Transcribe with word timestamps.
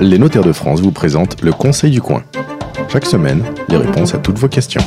Les 0.00 0.18
notaires 0.18 0.44
de 0.44 0.52
France 0.52 0.80
vous 0.80 0.92
présentent 0.92 1.42
le 1.42 1.52
Conseil 1.52 1.90
du 1.90 2.00
coin. 2.00 2.22
Chaque 2.88 3.06
semaine, 3.06 3.42
les 3.68 3.76
réponses 3.76 4.14
à 4.14 4.18
toutes 4.18 4.38
vos 4.38 4.48
questions. 4.48 4.82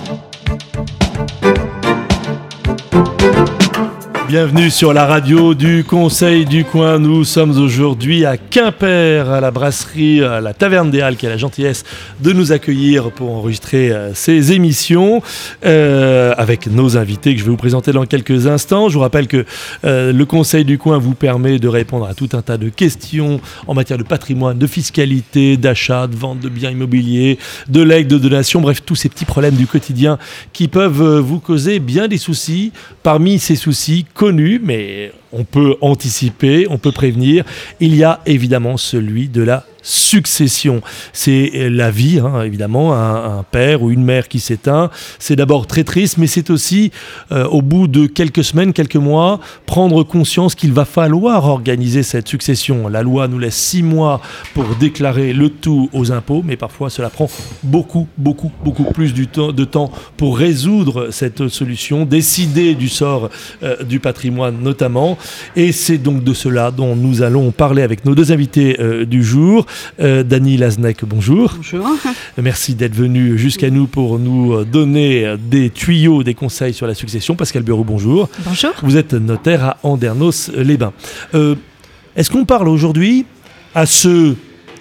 Bienvenue 4.27 4.71
sur 4.71 4.91
la 4.91 5.05
radio 5.05 5.53
du 5.53 5.83
Conseil 5.83 6.46
du 6.46 6.65
Coin. 6.65 6.97
Nous 6.97 7.23
sommes 7.25 7.59
aujourd'hui 7.59 8.25
à 8.25 8.37
Quimper, 8.37 9.29
à 9.29 9.40
la 9.40 9.51
brasserie, 9.51 10.23
à 10.23 10.41
la 10.41 10.55
Taverne 10.55 10.90
des 10.90 11.01
Halles, 11.01 11.15
qui 11.15 11.28
a 11.28 11.29
la 11.29 11.37
gentillesse 11.37 11.83
de 12.21 12.33
nous 12.33 12.51
accueillir 12.51 13.12
pour 13.12 13.31
enregistrer 13.31 13.91
euh, 13.91 14.15
ces 14.15 14.51
émissions 14.51 15.22
euh, 15.63 16.34
avec 16.38 16.66
nos 16.66 16.98
invités 16.98 17.34
que 17.35 17.40
je 17.40 17.45
vais 17.45 17.52
vous 17.52 17.58
présenter 17.58 17.91
dans 17.91 18.05
quelques 18.05 18.48
instants. 18.48 18.90
Je 18.90 18.95
vous 18.95 19.02
rappelle 19.02 19.27
que 19.27 19.45
euh, 19.84 20.12
le 20.12 20.26
Conseil 20.26 20.66
du 20.66 20.80
Coin 20.80 20.98
vous 20.98 21.13
permet 21.13 21.59
de 21.59 21.67
répondre 21.67 22.07
à 22.07 22.16
tout 22.16 22.30
un 22.34 22.41
tas 22.41 22.57
de 22.57 22.70
questions 22.70 23.39
en 23.67 23.76
matière 23.76 23.99
de 23.99 24.03
patrimoine, 24.03 24.57
de 24.57 24.67
fiscalité, 24.67 25.55
d'achat, 25.55 26.08
de 26.08 26.16
vente 26.16 26.39
de 26.39 26.50
biens 26.50 26.72
immobiliers, 26.72 27.38
de 27.70 27.84
legs, 27.84 28.08
de 28.08 28.17
donations, 28.17 28.59
bref, 28.59 28.81
tous 28.84 28.95
ces 28.95 29.09
petits 29.09 29.26
problèmes 29.26 29.55
du 29.55 29.67
quotidien 29.67 30.17
qui 30.52 30.67
peuvent 30.67 31.20
vous 31.20 31.39
causer 31.39 31.78
bien 31.80 32.08
des 32.08 32.17
soucis. 32.17 32.72
Parmi 33.03 33.38
ces 33.38 33.55
soucis, 33.55 34.05
connu, 34.16 34.60
mais 34.60 35.12
on 35.35 35.44
peut 35.44 35.75
anticiper, 35.81 36.66
on 36.70 36.77
peut 36.77 36.91
prévenir. 36.91 37.44
Il 37.80 37.95
y 37.95 38.03
a 38.03 38.21
évidemment 38.25 38.77
celui 38.77 39.27
de 39.27 39.44
la 39.44 39.66
succession. 39.85 40.81
C'est 41.13 41.70
la 41.70 41.91
vie, 41.91 42.20
hein, 42.20 42.41
évidemment, 42.41 42.94
un, 42.95 43.44
père 43.44 43.84
ou 43.84 43.91
une 43.91 44.03
mère 44.03 44.27
qui 44.27 44.39
s'éteint. 44.39 44.89
C'est 45.20 45.35
d'abord 45.35 45.67
très 45.67 45.84
triste, 45.84 46.17
mais 46.17 46.25
c'est 46.25 46.49
aussi, 46.49 46.91
euh, 47.31 47.45
au 47.45 47.61
bout 47.61 47.88
de 47.88 48.08
quelques 48.08 48.44
semaines, 48.44 48.73
quelques 48.73 48.95
mois, 48.95 49.39
prendre 49.67 50.02
conscience 50.03 50.55
qu'il 50.55 50.73
va 50.73 50.85
falloir 50.85 51.45
organiser 51.45 52.02
cette 52.02 52.27
succession. 52.27 52.88
La 52.88 53.03
loi 53.03 53.27
nous 53.27 53.38
laisse 53.38 53.55
six 53.55 53.83
mois 53.83 54.22
pour 54.55 54.66
déclarer 54.80 55.33
le 55.33 55.49
tout 55.49 55.89
aux 55.94 56.11
impôts, 56.11 56.41
mais 56.44 56.58
parfois 56.58 56.89
cela 56.89 57.11
prend 57.11 57.30
beaucoup, 57.61 58.08
beaucoup, 58.17 58.52
beaucoup 58.64 58.86
plus 58.86 59.14
de 59.14 59.66
temps 59.66 59.92
pour 60.17 60.38
résoudre 60.38 61.09
cette 61.11 61.47
solution, 61.47 62.05
décider 62.05 62.73
du 62.73 62.89
sort 62.89 63.30
euh, 63.61 63.83
du 63.83 63.99
patrimoine 63.99 64.61
notamment. 64.61 65.17
Et 65.56 65.72
c'est 65.72 65.98
donc 65.98 66.23
de 66.23 66.34
cela 66.34 66.72
dont 66.72 66.95
nous 66.95 67.22
allons 67.22 67.52
parler 67.52 67.81
avec 67.81 68.06
nos 68.06 68.16
deux 68.16 68.31
invités 68.31 68.78
euh, 68.80 69.06
du 69.06 69.23
jour. 69.23 69.66
Euh, 70.00 70.23
Dany 70.23 70.59
bonjour. 71.04 71.54
Bonjour. 71.58 71.88
Merci 72.38 72.76
d'être 72.76 72.95
venu 72.95 73.38
jusqu'à 73.38 73.70
nous 73.70 73.88
pour 73.88 74.20
nous 74.20 74.64
donner 74.66 75.36
des 75.40 75.70
tuyaux, 75.70 76.23
des 76.23 76.34
conseils 76.34 76.73
sur 76.73 76.88
la 76.88 76.94
succession. 76.94 77.36
Pascal 77.36 77.64
Bureau, 77.64 77.84
bonjour. 77.84 78.30
Bonjour. 78.45 78.72
Vous 78.84 78.98
êtes 78.98 79.14
notaire 79.14 79.64
à 79.64 79.78
Andernos-les-Bains. 79.84 80.94
Euh, 81.34 81.56
Est-ce 82.16 82.30
qu'on 82.30 82.45
parle 82.45 82.67
aujourd'hui 82.67 83.26
à 83.73 83.86
ceux 83.86 84.38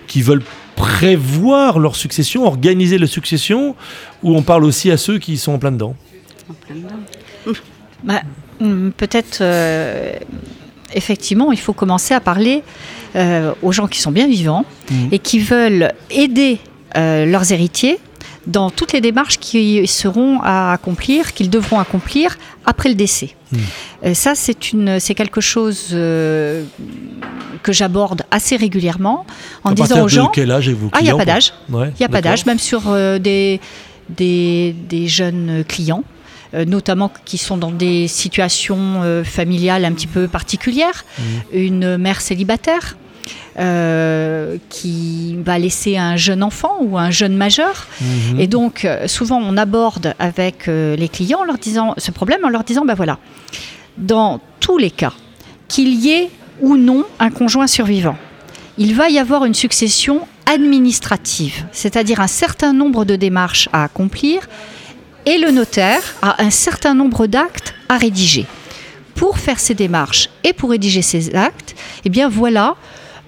qui 0.06 0.22
veulent 0.22 0.42
prévoir 0.76 1.78
leur 1.78 1.96
succession, 1.96 2.46
organiser 2.46 2.98
leur 2.98 3.08
succession, 3.08 3.74
ou 4.22 4.36
on 4.36 4.42
parle 4.42 4.64
aussi 4.64 4.90
à 4.90 4.96
ceux 4.96 5.18
qui 5.18 5.36
sont 5.36 5.52
en 5.52 5.58
plein 5.58 5.72
dedans? 5.72 5.96
En 6.50 6.54
plein 6.54 6.76
dedans. 6.76 7.58
Bah, 8.02 8.22
Peut-être, 8.96 9.38
euh, 9.40 10.12
effectivement, 10.94 11.52
il 11.52 11.58
faut 11.58 11.72
commencer 11.72 12.14
à 12.14 12.20
parler 12.20 12.62
euh, 13.16 13.52
aux 13.62 13.72
gens 13.72 13.86
qui 13.86 14.00
sont 14.00 14.12
bien 14.12 14.26
vivants 14.26 14.64
mmh. 14.90 14.94
et 15.12 15.18
qui 15.18 15.38
veulent 15.38 15.92
aider 16.10 16.58
euh, 16.96 17.26
leurs 17.26 17.52
héritiers 17.52 17.98
dans 18.46 18.70
toutes 18.70 18.92
les 18.92 19.00
démarches 19.00 19.38
qui 19.38 19.86
seront 19.86 20.40
à 20.42 20.72
accomplir, 20.72 21.32
qu'ils 21.32 21.48
devront 21.48 21.78
accomplir 21.78 22.36
après 22.66 22.88
le 22.88 22.94
décès. 22.94 23.30
Mmh. 23.52 23.56
Et 24.02 24.14
ça, 24.14 24.34
c'est 24.34 24.72
une, 24.72 25.00
c'est 25.00 25.14
quelque 25.14 25.40
chose 25.40 25.88
euh, 25.92 26.64
que 27.62 27.72
j'aborde 27.72 28.22
assez 28.30 28.56
régulièrement 28.56 29.26
en 29.64 29.70
à 29.70 29.74
disant 29.74 30.02
aux 30.02 30.08
gens. 30.08 30.28
Quel 30.28 30.50
âge 30.50 30.68
avez-vous 30.68 30.90
Ah, 30.92 30.98
il 31.00 31.04
n'y 31.04 31.10
a 31.10 31.16
pas 31.16 31.24
d'âge. 31.24 31.54
Il 31.68 31.74
ouais, 31.74 31.92
n'y 31.98 32.04
a 32.06 32.08
pas 32.08 32.20
d'âge, 32.20 32.44
même 32.46 32.58
sur 32.58 32.82
euh, 32.88 33.18
des, 33.18 33.60
des, 34.10 34.74
des 34.88 35.08
jeunes 35.08 35.64
clients 35.66 36.04
notamment 36.66 37.10
qui 37.24 37.38
sont 37.38 37.56
dans 37.56 37.70
des 37.70 38.08
situations 38.08 39.02
euh, 39.02 39.24
familiales 39.24 39.84
un 39.84 39.92
petit 39.92 40.06
peu 40.06 40.28
particulières. 40.28 41.04
Mmh. 41.18 41.22
Une 41.52 41.96
mère 41.96 42.20
célibataire. 42.20 42.96
Euh, 43.56 44.56
qui 44.68 45.36
va 45.36 45.60
laisser 45.60 45.96
un 45.96 46.16
jeune 46.16 46.42
enfant 46.42 46.78
ou 46.80 46.98
un 46.98 47.12
jeune 47.12 47.36
majeur. 47.36 47.86
Mmh. 48.00 48.40
Et 48.40 48.46
donc, 48.48 48.84
euh, 48.84 49.06
souvent, 49.06 49.40
on 49.40 49.56
aborde 49.56 50.12
avec 50.18 50.66
euh, 50.66 50.96
les 50.96 51.08
clients 51.08 51.38
en 51.38 51.44
leur 51.44 51.58
disant, 51.58 51.94
ce 51.96 52.10
problème 52.10 52.44
en 52.44 52.48
leur 52.48 52.64
disant, 52.64 52.84
ben 52.84 52.94
voilà, 52.94 53.18
dans 53.96 54.40
tous 54.58 54.76
les 54.76 54.90
cas, 54.90 55.12
qu'il 55.68 55.94
y 55.94 56.10
ait 56.10 56.30
ou 56.60 56.76
non 56.76 57.04
un 57.20 57.30
conjoint 57.30 57.68
survivant, 57.68 58.16
il 58.76 58.96
va 58.96 59.08
y 59.08 59.20
avoir 59.20 59.44
une 59.44 59.54
succession 59.54 60.26
administrative, 60.52 61.64
c'est-à-dire 61.70 62.18
un 62.20 62.26
certain 62.26 62.72
nombre 62.72 63.04
de 63.04 63.14
démarches 63.14 63.68
à 63.72 63.84
accomplir 63.84 64.48
et 65.26 65.38
le 65.38 65.50
notaire 65.50 66.02
a 66.22 66.42
un 66.42 66.50
certain 66.50 66.94
nombre 66.94 67.26
d'actes 67.26 67.74
à 67.88 67.96
rédiger. 67.96 68.46
Pour 69.14 69.38
faire 69.38 69.60
ces 69.60 69.74
démarches 69.74 70.28
et 70.42 70.52
pour 70.52 70.70
rédiger 70.70 71.02
ces 71.02 71.34
actes, 71.34 71.74
eh 72.04 72.24
voilà 72.24 72.76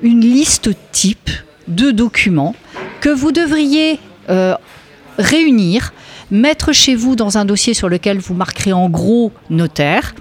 une 0.02 0.20
liste 0.20 0.70
type 0.92 1.30
de 1.68 1.90
documents 1.90 2.54
que 3.00 3.08
vous 3.08 3.32
devriez 3.32 3.98
euh, 4.28 4.54
réunir, 5.18 5.92
mettre 6.30 6.72
chez 6.72 6.94
vous 6.94 7.16
dans 7.16 7.38
un 7.38 7.44
dossier 7.44 7.74
sur 7.74 7.88
lequel 7.88 8.18
vous 8.18 8.34
marquerez 8.34 8.72
en 8.72 8.88
gros 8.88 9.32
notaire, 9.50 10.14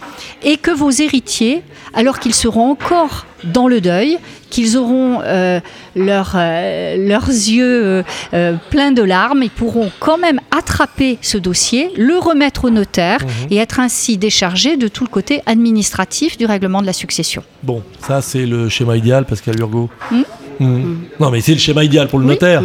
et 0.43 0.57
que 0.57 0.71
vos 0.71 0.91
héritiers, 0.91 1.63
alors 1.93 2.19
qu'ils 2.19 2.35
seront 2.35 2.71
encore 2.71 3.25
dans 3.43 3.67
le 3.67 3.81
deuil, 3.81 4.17
qu'ils 4.49 4.77
auront 4.77 5.19
euh, 5.23 5.59
leur, 5.95 6.33
euh, 6.35 6.95
leurs 7.07 7.27
yeux 7.27 8.03
euh, 8.33 8.53
pleins 8.69 8.91
de 8.91 9.01
larmes, 9.01 9.43
ils 9.43 9.49
pourront 9.49 9.91
quand 9.99 10.17
même 10.17 10.39
attraper 10.55 11.17
ce 11.21 11.37
dossier, 11.37 11.91
le 11.97 12.17
remettre 12.17 12.65
au 12.65 12.69
notaire 12.69 13.19
mmh. 13.21 13.53
et 13.53 13.57
être 13.57 13.79
ainsi 13.79 14.17
déchargés 14.17 14.77
de 14.77 14.87
tout 14.87 15.03
le 15.03 15.09
côté 15.09 15.41
administratif 15.45 16.37
du 16.37 16.45
règlement 16.45 16.81
de 16.81 16.87
la 16.87 16.93
succession. 16.93 17.43
Bon, 17.63 17.83
ça 17.99 18.21
c'est 18.21 18.45
le 18.45 18.69
schéma 18.69 18.97
idéal, 18.97 19.25
Pascal 19.25 19.59
Urgo. 19.59 19.89
Mmh. 20.11 20.21
Mmh. 20.59 20.95
Non 21.19 21.31
mais 21.31 21.41
c'est 21.41 21.53
le 21.53 21.59
schéma 21.59 21.83
idéal 21.83 22.07
pour 22.07 22.19
le 22.19 22.25
oui. 22.25 22.31
notaire, 22.31 22.63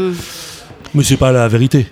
mais 0.95 1.03
c'est 1.03 1.17
pas 1.17 1.33
la 1.33 1.49
vérité. 1.49 1.87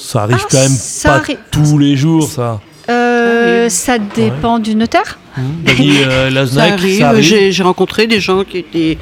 Ça 0.00 0.22
arrive 0.22 0.38
ah, 0.40 0.46
quand 0.50 0.58
même 0.58 0.78
pas 1.02 1.22
tous 1.50 1.76
les 1.76 1.96
jours, 1.96 2.28
ça. 2.28 2.60
Euh, 2.88 3.64
oui. 3.64 3.70
Ça 3.70 3.98
dépend 3.98 4.56
ouais. 4.56 4.62
du 4.62 4.74
notaire. 4.76 5.18
Dany, 5.36 5.98
euh, 6.04 6.46
ça 6.46 6.62
arrive. 6.62 7.02
arrive. 7.02 7.50
J'ai 7.50 7.62
rencontré 7.62 8.06
des 8.06 8.20
gens 8.20 8.44
qui 8.44 8.58
étaient, 8.58 8.96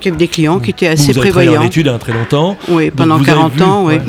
qui 0.00 0.08
avaient 0.08 0.16
des 0.16 0.28
clients 0.28 0.58
qui 0.58 0.70
étaient 0.70 0.88
assez 0.88 1.12
vous 1.12 1.20
prévoyants. 1.20 1.60
en 1.60 1.64
études 1.64 1.88
hein, 1.88 1.98
très 1.98 2.12
longtemps. 2.12 2.56
Oui, 2.68 2.90
pendant 2.90 3.22
40 3.22 3.60
ans, 3.60 3.84
oui. 3.84 3.94
Ouais. 3.94 4.00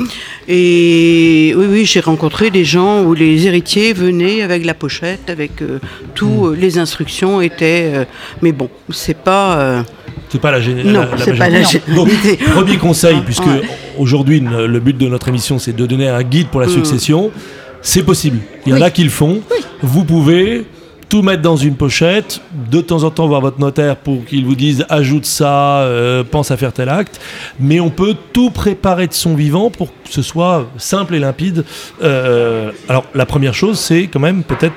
Et 0.48 1.54
oui, 1.56 1.66
oui, 1.70 1.84
j'ai 1.84 2.00
rencontré 2.00 2.50
des 2.50 2.64
gens 2.64 3.02
où 3.02 3.14
les 3.14 3.46
héritiers 3.46 3.92
venaient 3.92 4.42
avec 4.42 4.64
la 4.64 4.74
pochette, 4.74 5.28
avec 5.28 5.62
euh, 5.62 5.78
tout, 6.14 6.46
mmh. 6.46 6.54
les 6.54 6.78
instructions 6.78 7.40
étaient. 7.40 7.90
Euh, 7.94 8.04
mais 8.40 8.52
bon, 8.52 8.70
c'est 8.90 9.16
pas. 9.16 9.84
C'est 10.32 10.40
pas 10.40 10.50
la 10.50 10.60
généralité. 10.60 10.98
Non, 10.98 11.06
c'est 11.18 11.36
pas 11.36 11.50
la 11.50 11.62
généralité. 11.62 12.38
Premier 12.54 12.78
conseil, 12.78 13.20
puisque 13.24 13.44
ouais. 13.44 13.62
aujourd'hui 13.98 14.40
le 14.40 14.80
but 14.80 14.96
de 14.96 15.06
notre 15.06 15.28
émission 15.28 15.58
c'est 15.58 15.76
de 15.76 15.84
donner 15.84 16.08
un 16.08 16.22
guide 16.22 16.48
pour 16.48 16.60
la 16.60 16.68
succession. 16.68 17.28
Mmh. 17.28 17.40
C'est 17.82 18.02
possible. 18.02 18.38
Il 18.64 18.70
y 18.70 18.72
en 18.72 18.76
oui. 18.76 18.82
a 18.84 18.90
qui 18.90 19.04
le 19.04 19.10
font. 19.10 19.42
Oui. 19.50 19.58
Vous 19.82 20.04
pouvez 20.04 20.64
tout 21.10 21.20
mettre 21.20 21.42
dans 21.42 21.56
une 21.56 21.74
pochette, 21.74 22.40
de 22.70 22.80
temps 22.80 23.02
en 23.02 23.10
temps 23.10 23.26
voir 23.26 23.42
votre 23.42 23.60
notaire 23.60 23.96
pour 23.96 24.24
qu'il 24.24 24.46
vous 24.46 24.54
dise 24.54 24.86
ajoute 24.88 25.26
ça, 25.26 25.80
euh, 25.80 26.24
pense 26.24 26.50
à 26.50 26.56
faire 26.56 26.72
tel 26.72 26.88
acte, 26.88 27.20
mais 27.60 27.80
on 27.80 27.90
peut 27.90 28.14
tout 28.32 28.48
préparer 28.50 29.08
de 29.08 29.12
son 29.12 29.34
vivant 29.34 29.68
pour 29.68 29.88
que 29.88 30.10
ce 30.10 30.22
soit 30.22 30.70
simple 30.78 31.14
et 31.14 31.18
limpide. 31.18 31.66
Euh, 32.02 32.70
alors 32.88 33.04
la 33.14 33.26
première 33.26 33.52
chose, 33.52 33.78
c'est 33.78 34.06
quand 34.06 34.20
même 34.20 34.42
peut-être 34.42 34.76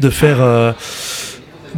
de 0.00 0.10
faire 0.10 0.38
euh, 0.40 0.72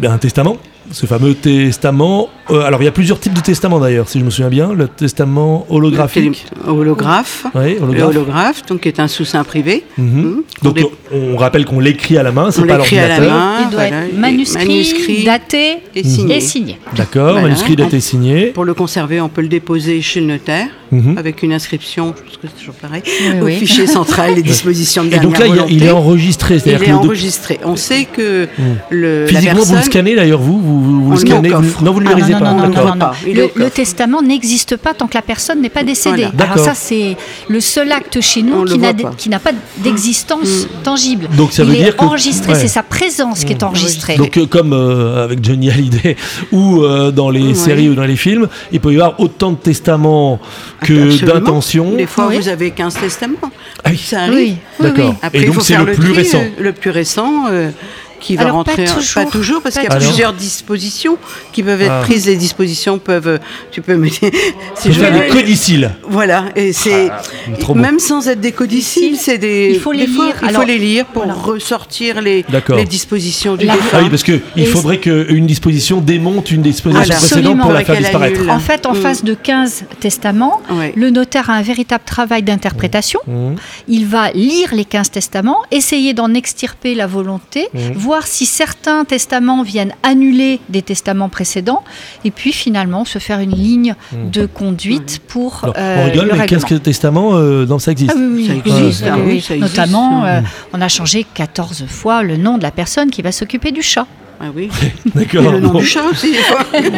un 0.02 0.16
testament 0.16 0.56
ce 0.92 1.06
fameux 1.06 1.34
testament. 1.34 2.28
Euh, 2.50 2.62
alors, 2.62 2.82
il 2.82 2.84
y 2.84 2.88
a 2.88 2.92
plusieurs 2.92 3.20
types 3.20 3.32
de 3.32 3.40
testaments 3.40 3.78
d'ailleurs, 3.78 4.08
si 4.08 4.18
je 4.18 4.24
me 4.24 4.30
souviens 4.30 4.48
bien. 4.48 4.72
Le 4.72 4.88
testament 4.88 5.66
holographique. 5.68 6.46
Le 6.64 6.72
holographe. 6.72 7.46
Oui, 7.54 7.76
holographe. 7.80 7.96
Le 7.96 8.02
holographe, 8.02 8.66
donc 8.66 8.80
qui 8.80 8.88
est 8.88 9.00
un 9.00 9.08
sous-seing 9.08 9.44
privé. 9.44 9.84
Mm 9.96 10.04
-hmm. 10.04 10.24
mmh. 10.24 10.42
Donc, 10.62 10.74
des... 10.74 10.86
on 11.12 11.36
rappelle 11.36 11.64
qu'on 11.64 11.80
l'écrit 11.80 12.16
à 12.18 12.22
la 12.22 12.32
main, 12.32 12.50
c'est 12.50 12.66
pas 12.66 12.76
l'ordinateur. 12.76 13.32
Il 13.64 13.70
doit 13.70 13.88
voilà, 13.88 14.06
être 14.06 14.16
manuscrit, 14.16 14.66
manuscrit, 14.66 15.24
daté 15.24 15.78
et 15.94 16.04
signé. 16.04 16.36
Et 16.36 16.40
signé. 16.40 16.78
D'accord, 16.96 17.32
voilà. 17.32 17.42
manuscrit, 17.42 17.76
daté, 17.76 17.96
on, 17.96 18.00
signé. 18.00 18.46
Pour 18.46 18.64
le 18.64 18.74
conserver, 18.74 19.20
on 19.20 19.28
peut 19.28 19.42
le 19.42 19.52
déposer 19.58 20.02
chez 20.02 20.20
le 20.20 20.26
notaire 20.26 20.68
mmh. 20.92 21.18
avec 21.18 21.42
une 21.42 21.52
inscription, 21.52 22.14
je 22.16 22.22
pense 22.22 22.36
que 22.36 22.46
c'est 22.48 22.58
toujours 22.60 22.74
pareil, 22.74 23.02
oui, 23.06 23.40
au 23.40 23.44
oui. 23.44 23.56
fichier 23.58 23.86
central 23.86 24.34
des 24.34 24.42
dispositions 24.52 25.04
de 25.04 25.14
Et 25.14 25.18
donc 25.18 25.38
là, 25.38 25.46
volonté. 25.46 25.72
il 25.74 25.82
est 25.84 25.90
enregistré. 25.90 26.60
Il 26.64 26.72
est 26.72 26.92
enregistré. 26.92 27.60
On 27.64 27.76
sait 27.76 28.04
que 28.04 28.44
mmh. 28.44 28.62
le. 28.90 29.26
Physiquement, 29.26 29.62
vous 29.62 29.74
le 29.76 29.82
scannez 29.82 30.14
d'ailleurs, 30.16 30.40
vous, 30.40 30.60
vous 30.60 31.04
vous, 31.04 31.10
le 31.12 31.16
scannez 31.18 31.50
vous-. 31.50 31.84
Non, 31.84 31.92
vous 31.92 32.00
ne 32.00 32.04
le 32.04 32.10
Ah, 32.10 32.14
numérisez 32.14 32.32
non, 32.34 32.38
pas. 32.40 32.52
non, 32.52 32.56
non, 32.56 32.68
non, 32.68 32.84
non, 32.84 32.94
non. 32.94 32.98
pas. 32.98 33.14
Le, 33.26 33.68
testament 33.70 34.22
n'existe 34.22 34.76
pas 34.76 34.94
tant 34.94 35.06
que 35.06 35.14
la 35.14 35.22
personne 35.22 35.60
n'est 35.60 35.68
pas 35.68 35.84
décédée. 35.84 36.22
Voilà. 36.22 36.30
D'accord. 36.32 36.52
Alors 36.54 36.66
ça, 36.66 36.74
c'est 36.74 37.16
le 37.48 37.60
seul 37.60 37.90
acte 37.92 38.20
chez 38.20 38.42
nous 38.42 38.64
qui 38.64 38.78
n'a, 38.78 38.92
pas. 38.92 39.10
qui 39.16 39.28
n'a 39.28 39.38
pas 39.38 39.52
d'existence 39.78 40.66
tangible. 40.82 41.28
Donc, 41.36 41.52
ça 41.52 41.62
Il 41.62 41.68
veut 41.70 41.74
est 41.76 41.84
dire 41.84 41.96
que- 41.96 42.04
enregistré, 42.04 42.54
c'est 42.54 42.68
sa 42.68 42.82
présence 42.82 43.44
qui 43.44 43.52
est 43.52 43.62
enregistrée. 43.62 44.16
Donc 44.16 44.36
euh, 44.36 44.46
comme 44.46 44.72
euh, 44.72 45.24
avec 45.24 45.44
Johnny 45.44 45.70
Hallyday 45.70 46.16
ou 46.52 46.82
euh, 46.82 47.10
dans 47.10 47.30
les 47.30 47.54
séries 47.54 47.88
ou 47.88 47.94
dans 47.94 48.04
les 48.04 48.16
films, 48.16 48.48
il 48.72 48.80
peut 48.80 48.92
y 48.92 48.96
avoir 48.96 49.18
autant 49.20 49.52
de 49.52 49.56
testaments 49.56 50.38
que 50.82 51.24
d'intentions. 51.24 51.94
Des 51.96 52.06
fois, 52.06 52.28
Oui. 52.28 52.36
vous 52.38 52.48
avez 52.48 52.70
15 52.70 52.94
testaments. 52.94 53.36
Ah 53.84 53.90
oui. 53.90 53.98
Ça 53.98 54.20
arrive. 54.22 54.34
oui, 54.34 54.56
D'accord. 54.80 55.14
Et 55.32 55.40
il 55.40 55.46
donc 55.46 55.54
faut 55.56 55.60
c'est 55.60 55.74
faire 55.74 55.84
le 55.84 55.92
le, 55.92 55.96
plus 55.96 56.08
tri, 56.12 56.16
récent. 56.22 56.38
euh, 56.40 56.62
le 56.62 56.72
plus 56.72 56.90
récent 56.90 57.44
euh, 57.50 57.70
qui 58.20 58.36
va 58.36 58.42
Alors, 58.42 58.64
pas 58.64 58.70
rentrer. 58.72 58.84
toujours. 58.84 59.24
Pas 59.24 59.30
toujours, 59.30 59.62
parce 59.62 59.74
Pas 59.76 59.80
qu'il 59.82 59.90
y 59.90 59.92
a 59.92 59.96
toujours. 59.96 60.12
plusieurs 60.12 60.32
dispositions 60.32 61.18
qui 61.52 61.62
peuvent 61.62 61.80
être 61.82 61.90
Ah. 61.92 62.00
prises. 62.02 62.26
Les 62.26 62.36
dispositions 62.36 62.98
peuvent. 62.98 63.26
euh, 63.28 63.38
Tu 63.70 63.80
peux 63.82 63.96
mettre. 63.96 64.16
C'est 64.74 64.90
des 64.90 65.28
codicilles. 65.28 65.90
Voilà, 66.08 66.44
et 66.56 66.72
c'est 66.72 67.10
Ah, 67.10 67.74
même 67.74 67.98
sans 67.98 68.28
être 68.28 68.40
des 68.40 68.52
codicilles, 68.52 69.16
c'est 69.16 69.38
des. 69.38 69.70
Il 69.74 69.80
faut 69.80 69.92
les 69.92 70.06
des 70.06 70.12
fois, 70.12 70.26
lire. 70.26 70.34
Il 70.42 70.48
Alors, 70.48 70.62
faut 70.62 70.66
les 70.68 70.78
lire 70.78 71.06
pour 71.06 71.24
voilà. 71.24 71.34
ressortir 71.38 72.20
les, 72.20 72.44
les 72.76 72.84
dispositions 72.84 73.56
du 73.56 73.66
défunt. 73.66 73.78
Ah 73.92 73.98
oui, 74.02 74.10
parce 74.10 74.22
qu'il 74.22 74.40
Et 74.56 74.64
faudrait 74.66 74.98
qu'une 74.98 75.46
disposition 75.46 76.00
démonte 76.00 76.50
une 76.50 76.62
disposition 76.62 77.02
Voilà. 77.04 77.16
précédente 77.16 77.58
pour 77.60 77.72
la 77.72 77.78
Absolument. 77.80 77.84
faire 77.84 77.94
Qu'elle 77.94 78.32
disparaître. 78.34 78.50
En 78.50 78.58
fait, 78.60 78.86
en 78.86 78.92
Mm. 78.92 78.96
face 78.96 79.24
de 79.24 79.34
15 79.34 79.84
testaments, 80.00 80.60
Ouais. 80.70 80.92
le 80.96 81.10
notaire 81.10 81.50
a 81.50 81.54
un 81.54 81.62
véritable 81.62 82.04
travail 82.04 82.42
d'interprétation. 82.42 83.20
Mmh. 83.26 83.54
Il 83.88 84.06
va 84.06 84.30
lire 84.32 84.74
les 84.74 84.84
15 84.84 85.10
testaments, 85.10 85.58
essayer 85.70 86.12
d'en 86.14 86.32
extirper 86.34 86.94
la 86.94 87.06
volonté, 87.06 87.68
Mhm. 87.72 87.92
Voir 88.10 88.26
si 88.26 88.44
certains 88.44 89.04
testaments 89.04 89.62
viennent 89.62 89.92
annuler 90.02 90.58
des 90.68 90.82
testaments 90.82 91.28
précédents, 91.28 91.84
et 92.24 92.32
puis 92.32 92.50
finalement 92.52 93.04
se 93.04 93.20
faire 93.20 93.38
une 93.38 93.52
ligne 93.54 93.94
de 94.12 94.46
conduite 94.46 95.20
pour 95.28 95.60
Alors, 95.62 95.76
euh, 95.78 95.96
on 95.98 96.04
rigole, 96.06 96.26
le 96.26 96.32
mais 96.32 96.38
règlement. 96.40 96.46
qu'est-ce 96.60 96.74
que 96.74 96.74
testament 96.80 97.30
euh, 97.34 97.66
dans 97.66 97.78
ça 97.78 97.92
existe 97.92 98.10
Ah 98.12 98.18
oui, 98.18 98.32
oui, 98.34 98.46
Ça 98.48 98.54
existe, 98.54 99.04
ah 99.06 99.16
oui, 99.24 99.40
ça 99.40 99.54
existe. 99.54 99.76
Notamment, 99.78 100.24
euh, 100.24 100.40
Mhm. 100.40 100.46
on 100.72 100.80
a 100.80 100.88
changé 100.88 101.24
14 101.34 101.84
fois 101.86 102.24
le 102.24 102.36
nom 102.36 102.58
de 102.58 102.64
la 102.64 102.72
personne 102.72 103.10
qui 103.10 103.22
va 103.22 103.30
s'occuper 103.30 103.70
du 103.70 103.80
chat. 103.82 104.06
Ah 104.40 104.46
oui. 104.56 104.70
D'accord. 105.14 105.52
Le 105.52 105.60
nom 105.60 105.68
bon. 105.74 105.78
du 105.78 105.86
chat 105.86 106.02
aussi. 106.10 106.32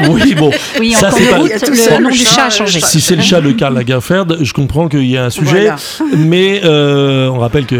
Oui, 0.08 0.34
bon. 0.34 0.50
Oui, 0.80 0.92
Ça, 0.92 1.10
c'est 1.10 1.26
pas- 1.28 1.38
route, 1.40 1.50
le 1.68 1.74
ça, 1.76 1.98
nom 1.98 2.08
le 2.08 2.14
du 2.14 2.18
chat, 2.20 2.30
chat 2.36 2.42
a 2.42 2.44
le 2.46 2.50
changé. 2.52 2.80
Si 2.80 3.00
c'est 3.02 3.16
le 3.16 3.22
chat 3.22 3.42
de 3.42 3.52
Karl 3.52 3.74
Lagerfeld, 3.74 4.38
je 4.40 4.52
comprends 4.54 4.88
qu'il 4.88 5.04
y 5.10 5.18
a 5.18 5.24
un 5.26 5.30
sujet, 5.30 5.68
Voilà. 5.68 5.76
mais 6.16 6.62
euh, 6.64 7.28
on 7.28 7.38
rappelle 7.40 7.66
qu'il 7.66 7.76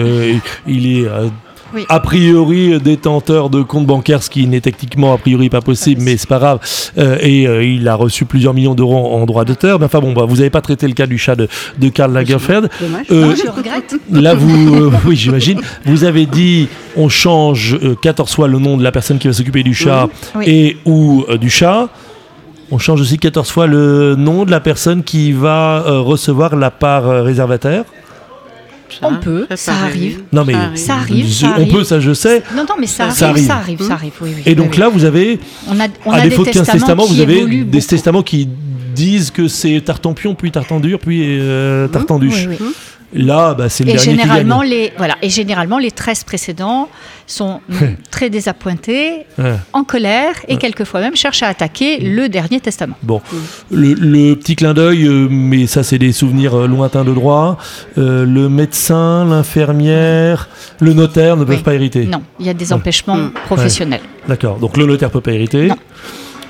est 0.98 1.06
euh, 1.08 1.28
Oui. 1.74 1.84
a 1.88 2.00
priori 2.00 2.78
détenteur 2.80 3.50
de 3.50 3.62
compte 3.62 3.86
bancaire, 3.86 4.22
ce 4.22 4.30
qui 4.30 4.46
n'est 4.46 4.60
techniquement 4.60 5.12
a 5.14 5.18
priori 5.18 5.48
pas 5.48 5.60
possible, 5.60 6.02
mais 6.02 6.16
c'est 6.16 6.28
pas 6.28 6.38
grave. 6.38 6.58
Euh, 6.98 7.16
et 7.20 7.46
euh, 7.46 7.64
il 7.64 7.86
a 7.88 7.94
reçu 7.94 8.24
plusieurs 8.24 8.54
millions 8.54 8.74
d'euros 8.74 9.12
en 9.14 9.24
droits 9.26 9.44
d'auteur. 9.44 9.78
Mais 9.78 9.86
enfin 9.86 10.00
bon, 10.00 10.12
bah, 10.12 10.24
vous 10.26 10.36
n'avez 10.36 10.50
pas 10.50 10.60
traité 10.60 10.86
le 10.86 10.94
cas 10.94 11.06
du 11.06 11.18
chat 11.18 11.34
de, 11.36 11.48
de 11.78 11.88
Karl 11.88 12.12
Lagerfeld. 12.12 12.68
Dommage. 12.80 13.06
Euh, 13.10 13.26
Non, 13.26 13.34
je 13.34 13.48
regrette. 13.50 13.94
Là, 14.10 14.34
vous, 14.34 14.74
euh, 14.74 14.90
oui, 15.06 15.16
j'imagine. 15.16 15.60
Vous 15.86 16.04
avez 16.04 16.26
dit, 16.26 16.68
on 16.96 17.08
change 17.08 17.78
euh, 17.82 17.94
14 18.00 18.32
fois 18.34 18.48
le 18.48 18.58
nom 18.58 18.76
de 18.76 18.82
la 18.82 18.92
personne 18.92 19.18
qui 19.18 19.26
va 19.28 19.32
s'occuper 19.32 19.62
du 19.62 19.74
chat 19.74 20.08
Oui. 20.34 20.44
et 20.46 20.76
ou 20.84 21.24
euh, 21.28 21.36
du 21.38 21.50
chat. 21.50 21.88
On 22.70 22.78
change 22.78 23.02
aussi 23.02 23.18
14 23.18 23.50
fois 23.50 23.66
le 23.66 24.14
nom 24.16 24.44
de 24.46 24.50
la 24.50 24.60
personne 24.60 25.02
qui 25.02 25.32
va 25.32 25.84
euh, 25.86 26.00
recevoir 26.00 26.56
la 26.56 26.70
part 26.70 27.06
euh, 27.06 27.22
On 29.02 29.16
peut, 29.16 29.46
ça 29.54 29.72
arrive. 29.74 30.22
Non, 30.32 30.44
mais 30.44 30.54
Ça 30.74 30.94
arrive, 30.96 31.26
je- 31.26 31.32
ça 31.32 31.46
on 31.48 31.52
arrive. 31.52 31.72
peut, 31.72 31.84
ça 31.84 32.00
je 32.00 32.12
sais. 32.12 32.42
Non, 32.54 32.64
non, 32.68 32.74
mais 32.78 32.86
ça, 32.86 33.10
Ça 33.10 33.28
arrive, 33.30 33.36
arrive. 33.36 33.46
ça 33.46 33.56
arrive, 33.56 33.82
ça 33.88 33.94
arrive, 33.94 34.12
oui, 34.20 34.30
oui. 34.36 34.42
Et 34.46 34.54
donc 34.54 34.70
oui, 34.72 34.78
là, 34.78 34.88
vous 34.88 35.04
avez, 35.04 35.38
on 35.68 35.78
a, 35.80 35.86
on 36.04 36.10
à 36.12 36.16
a 36.16 36.20
défaut 36.22 36.44
des 36.44 36.50
de 36.50 36.54
15 36.58 36.68
testaments, 36.68 37.04
qui 37.06 37.14
vous 37.14 37.20
avez 37.20 37.46
des 37.46 37.62
beaucoup. 37.64 37.86
testaments 37.86 38.22
qui 38.22 38.48
disent 38.94 39.30
que 39.30 39.48
c'est 39.48 39.80
Tartampion, 39.80 40.34
puis 40.34 40.50
Tartendur, 40.50 40.98
puis 40.98 41.22
euh, 41.40 41.88
Tartenduche. 41.88 42.46
Là, 43.14 43.54
bah, 43.54 43.68
c'est 43.68 43.84
le 43.84 43.90
Et 43.90 43.92
dernier 43.94 44.12
qui 44.12 44.18
généralement, 44.18 44.60
gagne. 44.60 44.70
les, 44.70 44.92
voilà, 44.96 45.16
et 45.20 45.28
généralement, 45.28 45.78
les 45.78 45.90
13 45.90 46.24
précédents 46.24 46.88
sont 47.26 47.60
mm, 47.68 47.74
très 48.10 48.30
désappointés, 48.30 49.26
Ouais. 49.38 49.54
en 49.72 49.84
colère, 49.84 50.34
et 50.48 50.56
quelquefois 50.56 51.00
même 51.00 51.14
cherchent 51.16 51.42
à 51.42 51.48
attaquer 51.48 51.98
le 51.98 52.28
dernier 52.28 52.60
testament. 52.60 52.96
Bon, 53.02 53.20
le, 53.70 53.92
le 53.94 54.34
petit 54.36 54.56
clin 54.56 54.72
d'œil, 54.74 55.06
euh, 55.06 55.28
mais 55.30 55.66
ça 55.66 55.82
c'est 55.82 55.98
des 55.98 56.12
souvenirs 56.12 56.54
euh, 56.54 56.66
lointains 56.66 57.04
de 57.04 57.12
droit. 57.12 57.58
Euh, 57.98 58.24
le 58.24 58.48
médecin, 58.48 59.24
l'infirmière, 59.26 60.48
le 60.80 60.92
notaire 60.94 61.36
ne 61.36 61.44
peuvent 61.44 61.56
Oui. 61.56 61.62
pas 61.62 61.74
hériter. 61.74 62.06
Non, 62.06 62.22
il 62.40 62.46
y 62.46 62.50
a 62.50 62.54
des 62.54 62.72
empêchements 62.72 63.16
Mm. 63.16 63.32
professionnels. 63.46 64.00
D'accord. 64.26 64.56
Donc 64.58 64.76
le 64.76 64.86
notaire 64.86 65.10
peut 65.10 65.20
pas 65.20 65.32
hériter. 65.32 65.66
Non. 65.68 65.76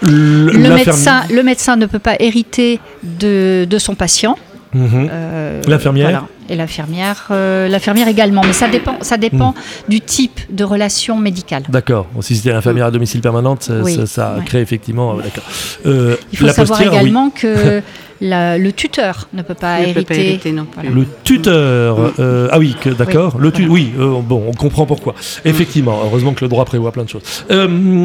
Le, 0.03 0.75
médecin, 0.75 1.23
le 1.33 1.43
médecin 1.43 1.77
ne 1.77 1.87
peut 1.87 1.99
pas 2.01 2.17
hériter 2.19 2.81
de, 3.03 3.67
de 3.69 3.79
son 3.79 3.95
patient. 3.95 4.37
Mhm. 4.75 5.09
Euh, 5.11 5.61
L'infirmière 5.69 6.09
voilà. 6.11 6.25
Et 6.49 6.57
l'infirmière, 6.57 7.29
euh, 7.31 7.69
l'infirmière 7.69 8.09
également. 8.09 8.43
Mais 8.45 8.53
ça 8.53 8.69
dépend, 8.69 8.97
ça 9.03 9.17
dépend 9.17 9.51
Mm. 9.51 9.91
du 9.91 10.01
type 10.01 10.41
de 10.51 10.65
relation 10.65 11.17
médicale. 11.19 11.63
D'accord. 11.69 12.07
Si 12.21 12.37
c'était 12.37 12.53
l'infirmière 12.53 12.87
à 12.87 12.91
domicile 12.91 13.21
permanente, 13.21 13.63
ça, 13.63 13.75
Oui. 13.83 13.95
ça- 13.95 14.07
ça 14.07 14.35
Ouais. 14.39 14.45
crée 14.45 14.61
effectivement. 14.61 15.13
euh, 15.13 15.23
d'accord. 15.23 15.45
Euh, 15.87 16.17
Il 16.33 16.39
faut 16.39 16.49
savoir 16.49 16.81
oui. 16.81 16.87
également 16.89 17.31
que 17.31 17.81
la- 18.21 18.59
le 18.59 18.73
tuteur 18.73 19.29
ne 19.33 19.43
peut 19.43 19.55
pas 19.55 19.81
hériter. 19.81 19.95
peut 20.01 20.15
pas 20.15 20.21
hériter 20.21 20.53
non 20.53 20.65
plus. 20.67 20.89
Le 20.89 21.07
tuteur, 21.25 21.99
Mm. 21.99 22.13
euh, 22.19 22.49
ah 22.51 22.59
oui, 22.59 22.75
que- 22.81 22.91
d'accord. 22.91 23.35
Oui, 23.37 23.43
le 23.43 23.53
tu, 23.53 23.67
voilà. 23.67 23.75
oui, 23.75 23.93
euh, 23.99 24.21
bon, 24.23 24.43
on 24.49 24.53
comprend 24.53 24.85
pourquoi. 24.87 25.15
Effectivement, 25.45 26.01
heureusement 26.05 26.33
que 26.35 26.45
le 26.45 26.49
droit 26.49 26.65
prévoit 26.65 26.93
plein 26.93 27.05
de 27.05 27.09
choses. 27.09 27.23
Euh, 27.51 28.05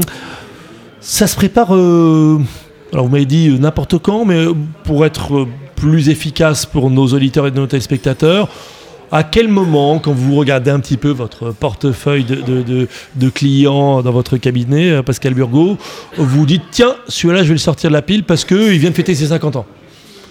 ça 1.01 1.27
se 1.27 1.35
prépare. 1.35 1.73
euh, 1.75 2.39
alors 2.93 3.05
vous 3.05 3.11
m'avez 3.11 3.25
dit 3.25 3.49
euh, 3.49 3.57
n'importe 3.57 3.97
quand, 3.97 4.25
mais 4.25 4.45
pour 4.83 5.05
être 5.05 5.35
euh, 5.35 5.45
plus 5.77 6.09
efficace 6.09 6.65
pour 6.65 6.89
nos 6.89 7.07
auditeurs 7.07 7.47
et 7.47 7.51
nos 7.51 7.67
téléspectateurs. 7.67 8.49
À 9.09 9.23
quel 9.23 9.47
moment, 9.47 9.99
quand 9.99 10.11
vous 10.11 10.35
regardez 10.35 10.69
un 10.69 10.81
petit 10.81 10.97
peu 10.97 11.11
votre 11.11 11.51
portefeuille 11.51 12.25
de, 12.25 12.35
de- 12.35 12.61
de- 12.63 12.87
de 13.15 13.29
clients 13.29 14.01
dans 14.01 14.11
votre 14.11 14.35
cabinet, 14.35 14.89
euh, 14.91 15.01
Pascal 15.03 15.33
Burgot, 15.33 15.77
vous 16.17 16.45
dites 16.45 16.63
tiens, 16.71 16.95
celui-là, 17.07 17.43
je 17.43 17.47
vais 17.47 17.53
le 17.53 17.57
sortir 17.59 17.89
de 17.89 17.93
la 17.93 18.01
pile 18.01 18.25
parce 18.25 18.43
qu'il 18.43 18.77
vient 18.79 18.89
de 18.89 18.95
fêter 18.95 19.15
ses 19.15 19.27
50 19.27 19.55
ans. 19.55 19.65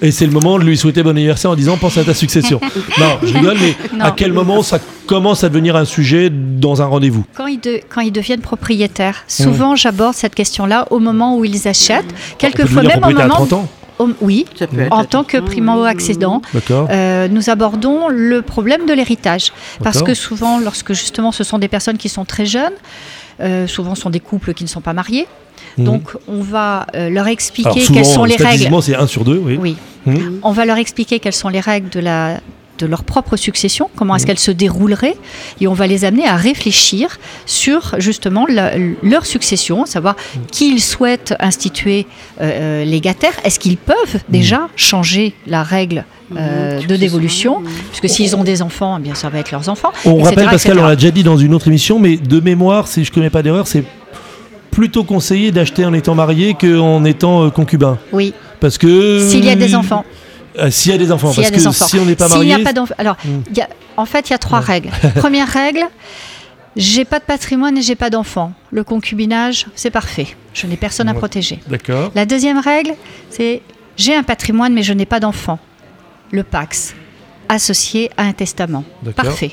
Et 0.02 0.10
c'est 0.10 0.26
le 0.26 0.32
moment 0.32 0.58
de 0.58 0.64
lui 0.64 0.76
souhaiter 0.76 1.02
bon 1.02 1.08
anniversaire 1.16 1.50
en 1.52 1.54
disant 1.54 1.78
pense 1.78 1.96
à 1.96 2.04
ta 2.04 2.12
succession. 2.12 2.60
non, 2.98 3.16
je 3.22 3.32
rigole, 3.32 3.56
mais 3.58 3.74
Non. 3.96 4.04
à 4.04 4.10
quel 4.10 4.34
moment 4.34 4.62
ça 4.62 4.78
commence 5.06 5.42
à 5.42 5.48
devenir 5.48 5.74
un 5.74 5.86
sujet 5.86 6.28
dans 6.28 6.82
un 6.82 6.84
rendez-vous? 6.84 7.24
Quand 7.34 7.46
ils, 7.46 7.58
de- 7.58 7.80
quand 7.88 8.02
ils 8.02 8.12
deviennent 8.12 8.42
propriétaires, 8.42 9.24
souvent 9.26 9.74
j'aborde 9.74 10.12
cette 10.14 10.34
question-là 10.34 10.86
au 10.90 10.98
moment 10.98 11.38
où 11.38 11.46
ils 11.46 11.66
achètent, 11.66 12.04
quelquefois 12.36 12.82
même 12.82 12.98
au 12.98 13.00
propriétaire 13.00 13.24
à 13.24 13.28
moment. 13.28 13.46
30 13.46 13.52
ans, 13.54 13.68
oui, 14.20 14.44
en 14.90 15.04
tant 15.04 15.24
que 15.24 15.38
primo-accédant. 15.38 16.42
d'accord 16.52 16.88
Euh, 16.90 17.28
nous 17.28 17.50
abordons 17.50 18.08
le 18.08 18.42
problème 18.42 18.86
de 18.86 18.92
l'héritage. 18.92 19.52
Parce 19.82 20.02
que 20.02 20.14
souvent, 20.14 20.58
lorsque 20.60 20.92
justement 20.92 21.32
ce 21.32 21.44
sont 21.44 21.58
des 21.58 21.68
personnes 21.68 21.98
qui 21.98 22.08
sont 22.08 22.24
très 22.24 22.46
jeunes, 22.46 22.72
euh, 23.40 23.66
souvent 23.66 23.94
ce 23.94 24.02
sont 24.02 24.10
des 24.10 24.20
couples 24.20 24.54
qui 24.54 24.64
ne 24.64 24.68
sont 24.68 24.80
pas 24.80 24.92
mariés, 24.92 25.26
Mhm. 25.78 25.84
donc 25.84 26.02
on 26.28 26.40
va 26.42 26.86
euh, 26.94 27.10
leur 27.10 27.28
expliquer 27.28 27.68
Alors 27.70 27.80
souvent, 27.82 27.94
quelles 27.94 28.06
sont 28.06 28.24
les 28.24 28.36
règles. 28.36 28.82
c'est 28.82 28.94
1 28.94 29.06
sur 29.06 29.24
2, 29.24 29.38
oui. 29.44 29.58
Oui. 29.60 29.76
Mhm. 30.06 30.40
On 30.42 30.52
va 30.52 30.64
leur 30.64 30.76
expliquer 30.78 31.18
quelles 31.20 31.32
sont 31.34 31.48
les 31.48 31.60
règles 31.60 31.88
de 31.90 32.00
la 32.00 32.40
de 32.78 32.86
leur 32.86 33.04
propre 33.04 33.36
succession, 33.36 33.88
comment 33.96 34.16
est-ce 34.16 34.26
qu'elle 34.26 34.38
se 34.38 34.50
déroulerait, 34.50 35.16
et 35.60 35.66
on 35.66 35.72
va 35.72 35.86
les 35.86 36.04
amener 36.04 36.26
à 36.26 36.36
réfléchir 36.36 37.18
sur 37.46 37.94
justement 37.98 38.46
la- 38.48 38.72
leur 39.02 39.26
succession, 39.26 39.86
savoir 39.86 40.16
qui 40.50 40.72
ils 40.72 40.80
souhaitent 40.80 41.34
instituer 41.40 42.06
euh, 42.40 42.82
euh, 42.82 42.84
légataire, 42.84 43.32
est-ce 43.44 43.58
qu'ils 43.58 43.76
peuvent 43.76 44.18
déjà 44.28 44.68
changer 44.76 45.34
la 45.46 45.62
règle 45.62 46.04
euh, 46.36 46.80
de 46.80 46.96
dévolution, 46.96 47.62
puisque 47.92 48.08
s'ils 48.12 48.34
ont 48.34 48.42
des 48.44 48.60
enfants, 48.62 48.96
eh 48.98 49.02
bien 49.02 49.14
ça 49.14 49.28
va 49.28 49.38
être 49.38 49.52
leurs 49.52 49.68
enfants. 49.68 49.92
On 50.04 50.18
etc., 50.18 50.24
rappelle, 50.24 50.44
Pascal, 50.50 50.72
etc. 50.72 50.84
on 50.84 50.88
l'a 50.88 50.96
déjà 50.96 51.10
dit 51.12 51.22
dans 51.22 51.36
une 51.36 51.54
autre 51.54 51.68
émission, 51.68 51.98
mais 52.00 52.16
de 52.16 52.40
mémoire, 52.40 52.88
si 52.88 53.04
je 53.04 53.10
ne 53.10 53.14
commets 53.14 53.30
pas 53.30 53.42
d'erreur, 53.42 53.66
c'est 53.68 53.84
plutôt 54.72 55.04
conseillé 55.04 55.52
d'acheter 55.52 55.84
en 55.84 55.94
étant 55.94 56.14
marié 56.14 56.54
qu'en 56.54 57.04
étant 57.04 57.48
concubin. 57.50 57.96
Oui, 58.12 58.34
Parce 58.60 58.76
que. 58.76 59.26
s'il 59.28 59.44
y 59.44 59.48
a 59.50 59.54
des 59.54 59.74
enfants. 59.74 60.04
Euh, 60.58 60.70
S'il 60.70 60.92
y 60.92 60.94
a 60.94 60.98
des 60.98 61.12
enfants. 61.12 61.32
Parce 61.34 61.46
a 61.46 61.50
des 61.50 61.56
que 61.62 61.66
enfants. 61.66 61.86
si 61.86 61.98
on 61.98 62.04
n'est 62.04 62.16
pas 62.16 62.28
S'il 62.28 62.40
n'y 62.40 62.48
marié. 62.48 62.62
a 62.62 62.64
pas 62.64 62.72
d'enfants. 62.72 62.94
Alors, 62.98 63.16
Hmm. 63.24 63.40
il 63.50 63.56
y 63.56 63.60
a- 63.60 63.68
en 63.96 64.06
fait, 64.06 64.28
il 64.28 64.32
y 64.32 64.34
a 64.34 64.38
trois 64.38 64.60
règles. 64.60 64.90
Première 65.16 65.48
règle, 65.48 65.80
j'ai 66.76 67.04
pas 67.04 67.18
de 67.18 67.24
patrimoine 67.24 67.76
et 67.78 67.82
j'ai 67.82 67.94
pas 67.96 68.10
d'enfants. 68.10 68.52
Le 68.70 68.84
concubinage, 68.84 69.66
c'est 69.74 69.90
parfait. 69.90 70.28
Je 70.54 70.66
n'ai 70.66 70.76
personne 70.76 71.08
à 71.08 71.12
Ouais. 71.12 71.18
protéger. 71.18 71.60
D'accord. 71.68 72.10
La 72.14 72.26
deuxième 72.26 72.58
règle, 72.58 72.94
c'est 73.30 73.62
j'ai 73.96 74.14
un 74.14 74.22
patrimoine 74.22 74.72
mais 74.74 74.82
je 74.82 74.92
n'ai 74.92 75.06
pas 75.06 75.20
d'enfants. 75.20 75.58
Le 76.32 76.42
Pax, 76.42 76.94
associé 77.48 78.10
à 78.16 78.22
un 78.24 78.32
testament. 78.32 78.84
Parfait. 79.14 79.52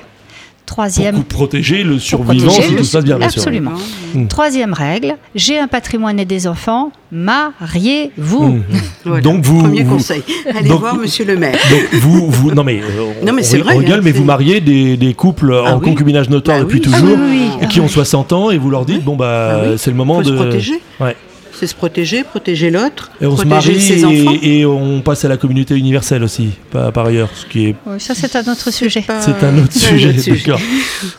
Pour 0.73 0.83
Troisième, 0.85 1.15
cou- 1.17 1.23
protéger 1.23 1.83
le 1.83 1.99
survivant 1.99 2.45
protéger 2.47 2.67
si 2.67 2.71
le- 2.73 2.77
tout 2.79 2.83
se 2.83 2.91
passe 2.97 3.03
bien, 3.05 3.17
bien 3.19 3.29
sûr. 3.29 3.41
Absolument. 3.41 3.73
Mm. 4.15 4.27
troisième 4.27 4.73
règle, 4.73 5.15
j'ai 5.35 5.59
un 5.59 5.67
patrimoine 5.67 6.19
et 6.19 6.25
des 6.25 6.47
enfants, 6.47 6.91
mariez-vous. 7.11 8.43
Mm. 8.43 8.63
Voilà. 9.05 9.21
Donc 9.21 9.43
vous- 9.43 9.61
Premier 9.63 9.83
vous- 9.83 9.95
conseil. 9.95 10.23
Allez 10.57 10.69
donc- 10.69 10.79
voir 10.79 10.95
Monsieur 10.95 11.25
le 11.25 11.37
maire. 11.37 11.57
Donc 11.69 12.01
vous, 12.01 12.29
vous, 12.31 12.51
non 12.53 12.63
mais, 12.63 12.81
euh, 12.81 13.25
Non, 13.25 13.33
mais 13.33 13.43
c'est 13.43 13.57
vrai, 13.59 13.75
on 13.75 13.79
rigole, 13.79 13.99
hein, 13.99 14.01
mais 14.03 14.11
vous 14.11 14.23
mariez 14.23 14.61
des, 14.61 14.97
des 14.97 15.13
couples 15.13 15.53
Ah 15.65 15.75
en 15.75 15.79
oui. 15.79 15.83
concubinage 15.85 16.29
notoire 16.29 16.57
Bah 16.59 16.63
depuis 16.63 16.79
oui. 16.79 16.85
Ah 16.91 16.97
toujours 16.99 17.17
oui, 17.17 17.23
oui, 17.29 17.49
oui. 17.59 17.65
et 17.65 17.67
qui 17.67 17.79
ont 17.79 17.87
60 17.87 18.33
ans 18.33 18.49
et 18.51 18.57
vous 18.57 18.69
leur 18.69 18.85
dites 18.85 19.03
bon 19.03 19.15
bah 19.15 19.49
Ah 19.51 19.59
oui. 19.69 19.73
c'est 19.77 19.91
le 19.91 19.97
moment 19.97 20.15
Faut 20.15 20.23
de 20.23 20.27
se 20.37 20.41
protéger. 20.41 20.81
Ouais. 20.99 21.15
C'est 21.63 21.67
se 21.67 21.75
protéger, 21.75 22.23
protéger 22.23 22.69
l'autre, 22.71 23.11
Et 23.21 23.25
on 23.25 23.37
se 23.37 23.43
protéger 23.45 23.71
marie 23.71 23.81
ses 23.81 24.03
enfants. 24.03 24.37
et, 24.41 24.59
et 24.59 24.65
on 24.65 24.99
passe 25.01 25.23
à 25.23 25.29
la 25.29 25.37
communauté 25.37 25.75
universelle 25.77 26.21
aussi, 26.23 26.49
par, 26.71 26.91
par 26.91 27.05
ailleurs, 27.05 27.29
ce 27.33 27.45
qui 27.45 27.67
est 27.67 27.75
Oui, 27.85 27.99
ça, 27.99 28.13
c'est 28.15 28.35
un 28.35 28.51
autre 28.51 28.69
sujet. 28.71 29.01
pas- 29.01 29.21
C'est 29.21 29.41
un 29.45 29.57
autre 29.59 29.71
sujet, 29.73 30.09
autre 30.09 30.19
sujet. 30.19 30.43
d'accord. 30.45 30.59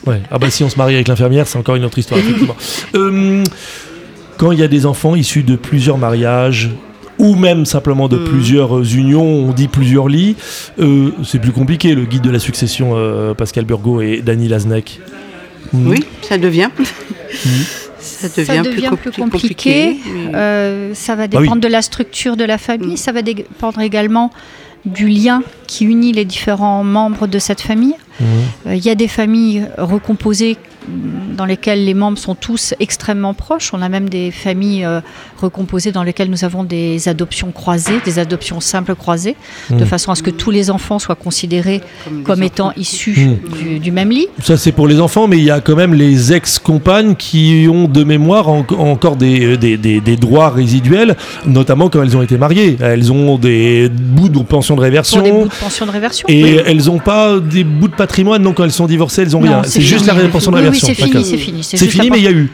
Ouais. 0.07 0.21
Ah 0.31 0.39
bah 0.39 0.51
si 0.51 0.63
on 0.65 0.69
se 0.69 0.77
marie 0.77 0.95
avec 0.95 1.09
l'infirmière, 1.09 1.47
c'est 1.47 1.57
encore 1.59 1.77
une 1.77 1.85
autre 1.85 1.99
histoire, 1.99 2.21
effectivement. 2.21 2.57
Euh, 2.95 3.43
quand 4.37 4.53
il 4.53 4.59
y 4.59 4.63
a 4.63 4.69
des 4.69 4.85
enfants 4.85 5.15
issus 5.15 5.43
de 5.45 5.57
plusieurs 5.57 5.97
mariages, 5.97 6.71
ou 7.19 7.37
même 7.37 7.65
simplement 7.65 8.09
de 8.09 8.17
Mm. 8.19 8.25
plusieurs 8.25 8.95
unions, 8.95 9.25
on 9.49 9.53
dit 9.53 9.69
plusieurs 9.69 10.09
lits, 10.09 10.37
euh, 10.81 11.11
c'est 11.25 11.39
plus 11.39 11.53
compliqué, 11.53 11.95
le 11.95 12.05
guide 12.05 12.23
de 12.23 12.31
la 12.31 12.39
succession, 12.41 12.93
euh, 12.97 13.33
Pascal 13.35 13.65
Burgot 13.65 14.01
et 14.03 14.21
Dany 14.21 14.49
Lasnek. 14.49 15.01
Mm. 15.73 15.89
Oui, 15.89 16.05
ça 16.23 16.37
devient. 16.37 16.69
Ça 18.05 18.29
devient, 18.29 18.47
ça 18.47 18.63
devient 18.63 18.89
com- 18.91 18.97
plus 18.99 19.11
compliqué. 19.13 19.97
mais- 20.07 20.35
Euh, 20.35 20.95
ça 20.95 21.15
va 21.15 21.27
Bah 21.27 21.39
oui. 21.39 21.45
dépendre 21.45 21.61
de 21.63 21.69
la 21.69 21.83
structure 21.83 22.37
de 22.37 22.45
la 22.45 22.59
famille. 22.59 22.95
Mm. 22.95 22.97
Ça 22.99 23.13
va 23.13 23.23
dépendre 23.23 23.81
également 23.81 24.31
du 24.85 25.09
lien 25.09 25.43
qui 25.67 25.87
unit 25.87 26.13
les 26.13 26.25
différents 26.27 26.85
membres 26.85 27.27
de 27.27 27.39
cette 27.39 27.61
famille. 27.63 27.95
Mhm. 28.21 28.27
Euh, 28.67 28.75
Il 28.75 28.85
y 28.85 28.91
a 28.91 28.95
des 28.95 29.09
familles 29.09 29.67
recomposées 29.79 30.57
dans 30.89 31.45
lesquelles 31.47 31.85
les 31.85 31.95
membres 31.95 32.19
sont 32.19 32.35
tous 32.35 32.75
extrêmement 32.81 33.35
proches. 33.35 33.71
On 33.73 33.83
a 33.83 33.89
même 33.89 34.09
des 34.09 34.31
familles 34.31 34.85
euh, 34.85 35.01
recomposées 35.41 35.93
dans 35.93 36.03
lesquelles 36.03 36.31
nous 36.31 36.45
avons 36.45 36.65
des 36.65 37.09
adoptions 37.09 37.51
croisées, 37.53 38.01
des 38.05 38.19
adoptions 38.19 38.61
simples 38.61 38.95
croisées, 38.95 39.37
de 39.71 39.77
Mhm. 39.77 39.87
façon 39.87 40.13
à 40.13 40.15
ce 40.15 40.23
que 40.23 40.31
tous 40.31 40.51
les 40.51 40.71
enfants 40.71 40.99
soient 40.99 41.15
considérés 41.15 41.81
Comme 42.25 42.35
enfants. 42.41 42.43
étant 42.43 42.73
issus 42.77 43.15
Mhm. 43.17 43.59
du, 43.59 43.79
du 43.81 43.91
même 43.93 44.11
lit. 44.11 44.27
Ça 44.43 44.57
c'est 44.57 44.73
pour 44.73 44.87
les 44.87 45.01
enfants, 45.01 45.27
mais 45.27 45.39
il 45.39 45.45
y 45.45 45.51
a 45.51 45.61
quand 45.61 45.77
même 45.77 45.95
les 45.95 46.33
ex-compagnes 46.33 47.15
qui 47.15 47.67
ont 47.71 47.89
de 47.89 48.05
mémoire 48.05 48.49
en- 48.49 48.65
encore 48.79 49.17
des, 49.17 49.57
des, 49.57 49.77
des- 49.77 50.01
des 50.01 50.17
droits 50.17 50.51
résiduels, 50.51 51.17
notamment 51.47 51.89
quand 51.89 52.03
elles 52.03 52.17
ont 52.17 52.23
été 52.23 52.37
mariées. 52.39 52.77
Elles 52.81 53.11
ont 53.13 53.39
des 53.39 53.89
bouts 53.89 54.29
de 54.29 54.39
pension 54.41 54.77
de 54.77 54.81
réversion. 54.81 55.19
Pour 55.21 55.25
des 55.27 55.33
bouts 55.33 55.49
de 55.49 55.55
pension 55.55 55.87
de 55.87 55.91
réversion. 55.91 56.27
Et 56.29 56.43
Oui. 56.45 56.61
elles 56.67 56.85
n'ont 56.87 56.99
pas 56.99 57.39
des 57.41 57.65
bouts 57.65 57.89
de 57.89 57.95
patrimoine, 57.95 58.43
non, 58.43 58.53
quand 58.53 58.65
elles 58.65 58.71
sont 58.73 58.87
divorcées, 58.87 59.23
elles 59.23 59.37
ont 59.37 59.41
Non, 59.41 59.47
rien. 59.49 59.63
c'est 59.65 59.81
juste 59.81 60.07
la 60.07 60.15
pension 60.29 60.51
de 60.51 60.57
Oui, 60.57 60.74
oui, 60.75 60.81
c'est 60.81 60.95
fini, 60.95 61.25
c'est 61.25 61.37
fini. 61.39 61.63
C'est 61.65 61.87
fini, 61.87 62.11
mais 62.11 62.19
il 62.19 62.25
y 62.25 62.29
a 62.29 62.33
eu. 62.33 62.51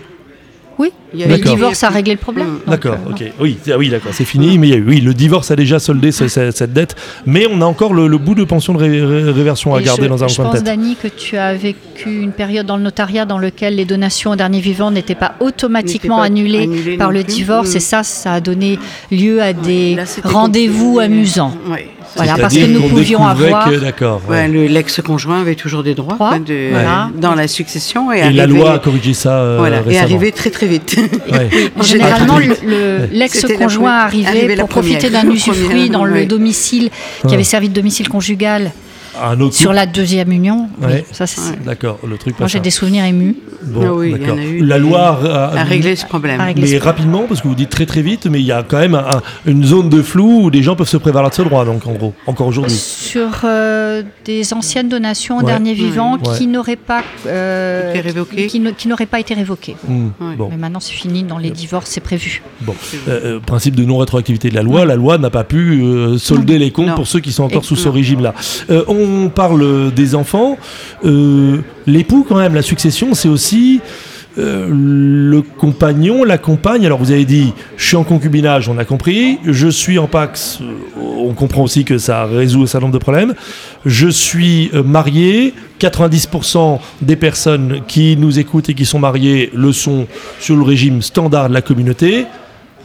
Oui, 0.79 0.93
Il 1.13 1.21
y 1.21 1.25
a 1.25 1.27
le 1.27 1.37
eu- 1.37 1.43
divorce 1.43 1.83
a 1.85 1.91
réglé 1.91 2.13
le 2.15 2.19
problème. 2.19 2.61
D'accord, 2.67 2.95
euh, 3.07 3.11
ok. 3.11 3.23
Oui, 3.39 3.59
ah 3.71 3.77
oui 3.77 3.91
d'accord, 3.91 4.13
c'est 4.15 4.25
fini, 4.25 4.57
mais 4.57 4.69
il 4.69 4.71
y 4.71 4.75
a 4.75 4.79
eu. 4.79 4.85
Oui, 4.89 5.01
le 5.03 5.13
divorce 5.13 5.51
a 5.51 5.57
déjà 5.57 5.79
soldé 5.79 6.11
ce- 6.11 6.27
ce- 6.27 6.51
cette 6.53 6.73
dette, 6.73 6.97
mais 7.27 7.47
on 7.53 7.61
a 7.61 7.67
encore 7.67 7.93
le, 7.93 8.07
le 8.07 8.17
bout 8.17 8.35
de 8.35 8.45
pension 8.45 8.73
de 8.73 8.79
ré- 8.79 9.05
ré- 9.05 9.31
réversion 9.31 9.75
à 9.75 9.83
Et 9.83 9.85
garder 9.85 10.05
je, 10.05 10.09
dans 10.09 10.25
un 10.25 10.29
je 10.29 10.37
coin 10.37 10.45
de 10.47 10.51
pense, 10.53 10.59
tête. 10.61 10.65
Dani, 10.67 10.97
que 10.97 11.09
tu 11.09 11.37
as 11.37 11.53
vécu 11.53 12.23
une 12.23 12.33
période 12.33 12.65
dans 12.65 12.79
le 12.79 12.83
notariat 12.83 13.27
dans 13.27 13.37
lequel 13.37 13.77
les 13.77 13.85
donations 13.85 14.31
au 14.31 14.37
dernier 14.37 14.61
vivant 14.61 14.91
n'étaient 14.91 15.15
pas 15.15 15.35
automatiquement 15.41 16.17
pas 16.19 16.25
annulées 16.25 16.63
annulées 16.63 16.97
par 16.97 17.13
le 17.13 17.25
plus. 17.25 17.35
divorce. 17.35 17.75
Mm. 17.75 17.77
Et 17.77 17.81
ça, 17.81 18.03
ça 18.03 18.33
a 18.33 18.41
donné 18.41 18.79
lieu 19.13 19.43
à 19.43 19.53
des 19.53 19.99
rendez-vous 20.25 20.99
amusants. 20.99 21.55
Ouais, 21.69 21.91
Voilà, 22.17 22.37
parce 22.37 22.55
que 22.55 22.67
nous 22.67 22.83
pouvions 22.89 23.25
avoir- 23.27 23.71
D'accord. 23.81 24.21
Ouais, 24.29 24.37
ouais. 24.43 24.49
le- 24.49 24.67
L'ex-conjoint 24.67 25.41
avait 25.43 25.55
toujours 25.55 25.83
des 25.83 25.95
droits 25.95 26.15
Droits, 26.15 26.31
quoi, 26.31 26.39
de- 26.39 26.71
voilà. 26.71 27.09
dans 27.17 27.35
la 27.35 27.47
succession. 27.49 28.13
Et, 28.13 28.19
Et 28.21 28.31
la 28.31 28.47
loi 28.47 28.73
a 28.75 28.79
corrigé 28.79 29.15
ça 29.15 29.39
euh, 29.39 29.57
voilà, 29.59 29.83
et 29.89 29.99
arrivé 29.99 30.33
très 30.33 30.51
très 30.51 30.67
vite. 30.67 30.97
Généralement, 31.83 32.39
le- 32.39 32.57
le- 32.67 33.09
l'ex-conjoint 33.13 33.93
arrivait 34.27 34.57
pour 34.57 34.69
profiter 34.69 35.11
d'un 35.11 35.29
usufruit 35.31 35.89
dans 35.91 36.05
le 36.05 36.27
domicile 36.27 36.91
qui 37.27 37.35
avait 37.35 37.45
servi 37.45 37.69
de 37.69 37.75
domicile 37.75 38.09
conjugal 38.09 38.73
Un 39.23 39.41
autre 39.41 39.55
sur 39.55 39.73
la 39.73 39.87
deuxième 39.87 40.31
union. 40.33 40.69
Oui, 40.83 41.05
ça, 41.13 41.27
c'est- 41.27 41.41
Ouais. 41.41 41.57
D'accord, 41.65 41.99
le 42.07 42.17
truc 42.19 42.39
Moi, 42.39 42.49
j'ai 42.49 42.61
des 42.61 42.71
souvenirs 42.71 43.05
émus. 43.05 43.37
Bon, 43.63 43.81
Ah 43.85 43.93
oui, 43.95 44.07
il 44.07 44.13
y 44.13 44.15
en 44.15 44.19
d'accord. 44.19 44.39
a 44.39 44.43
eu 44.45 44.61
La 44.65 44.77
des- 44.79 44.83
loi 44.83 45.21
a, 45.25 45.59
à 45.59 45.65
régler 45.65 45.97
ce 45.97 46.07
problème. 46.07 46.39
Mais 46.41 46.49
ce 46.55 46.55
problème. 46.61 46.83
rapidement, 46.83 47.23
parce 47.29 47.41
que 47.43 47.49
vous 47.49 47.55
dites 47.55 47.71
très 47.71 47.87
très 47.87 48.03
vite, 48.03 48.27
mais 48.27 48.41
il 48.41 48.47
y 48.47 48.53
a 48.53 48.63
quand 48.63 48.79
même 48.79 48.95
un- 48.95 49.21
une 49.47 49.65
zone 49.65 49.89
de 49.89 50.01
flou 50.03 50.45
où 50.45 50.51
des 50.51 50.63
gens 50.63 50.77
peuvent 50.77 50.89
se 50.89 50.97
prévaloir 50.97 51.31
de 51.31 51.35
ce 51.35 51.43
droit, 51.43 51.65
donc 51.65 51.87
en 51.87 51.93
gros, 51.93 52.15
encore 52.27 52.47
aujourd'hui. 52.47 52.77
Sur 52.77 53.29
euh, 53.45 54.03
des 54.25 54.53
anciennes 54.55 54.89
donations 54.89 55.37
au 55.37 55.41
Ouais. 55.41 55.47
dernier 55.47 55.75
vivant 55.75 56.13
Ouais. 56.17 56.39
qui 56.39 56.47
n'auraient 56.47 56.77
pas 56.77 57.03
euh, 57.27 57.91
Été 57.91 58.01
révoquées. 58.01 58.47
qui, 58.47 58.89
n'auraient 58.89 59.07
pas 59.07 59.21
été 59.21 59.35
révoquées. 59.35 59.77
Hmm, 59.87 60.07
Ouais. 60.21 60.37
Bon, 60.37 60.49
Mais 60.51 60.57
maintenant 60.57 60.81
c'est 60.81 60.93
fini 60.95 61.23
dans 61.25 61.39
les 61.39 61.51
divorces, 61.51 61.91
c'est 61.91 62.01
prévu. 62.01 62.43
bon. 62.63 62.75
Euh, 63.09 63.37
euh, 63.37 63.41
principe 63.41 63.75
de 63.77 63.85
non-rétroactivité 63.85 64.49
de 64.51 64.55
la 64.55 64.63
loi, 64.63 64.85
la 64.85 64.97
loi 64.97 65.19
n'a 65.19 65.31
pas 65.31 65.45
pu 65.45 65.83
euh, 65.83 66.17
solder 66.19 66.59
les 66.59 66.71
comptes 66.71 66.89
Non. 66.89 66.95
pour 66.95 67.07
ceux 67.07 67.21
qui 67.21 67.33
sont 67.33 67.45
encore 67.45 67.63
Et- 67.63 67.67
sous 67.67 67.77
ce 67.77 67.89
régime-là. 67.89 68.35
Euh, 68.71 68.85
on 69.01 69.29
parle 69.29 69.93
des 69.93 70.15
enfants. 70.15 70.59
Euh, 71.05 71.59
L'époux, 71.87 72.25
quand 72.29 72.37
même, 72.37 72.55
la 72.55 72.63
succession, 72.63 73.15
c'est 73.15 73.29
aussi 73.29 73.81
euh, 74.39 74.69
le 74.71 75.43
compagnon, 75.43 76.25
la 76.25 76.39
compagne. 76.39 76.87
Alors 76.87 76.99
vous 76.99 77.11
avez 77.11 77.25
dit, 77.25 77.53
je 77.77 77.87
suis 77.87 77.97
en 77.97 78.05
concubinage, 78.05 78.69
on 78.69 78.79
a 78.79 78.85
compris. 78.85 79.39
Je 79.45 79.69
suis 79.69 79.99
en 79.99 80.07
pax, 80.07 80.61
euh, 80.61 81.01
on 81.01 81.35
comprend 81.35 81.63
aussi 81.65 81.85
que 81.85 81.99
ça 81.99 82.27
résout 82.27 82.63
un 82.63 82.67
certain 82.67 82.87
nombre 82.87 82.99
de 82.99 83.03
problèmes. 83.03 83.35
Je 83.85 84.09
suis 84.09 84.71
marié. 84.85 85.55
90% 85.81 86.79
des 87.01 87.17
personnes 87.17 87.81
qui 87.89 88.15
nous 88.19 88.39
écoutent 88.39 88.69
et 88.69 88.75
qui 88.75 88.85
sont 88.85 88.99
mariées 88.99 89.51
le 89.55 89.73
sont 89.73 90.07
sur 90.39 90.55
le 90.55 90.63
régime 90.63 91.01
standard 91.01 91.49
de 91.49 91.55
la 91.55 91.63
communauté. 91.63 92.27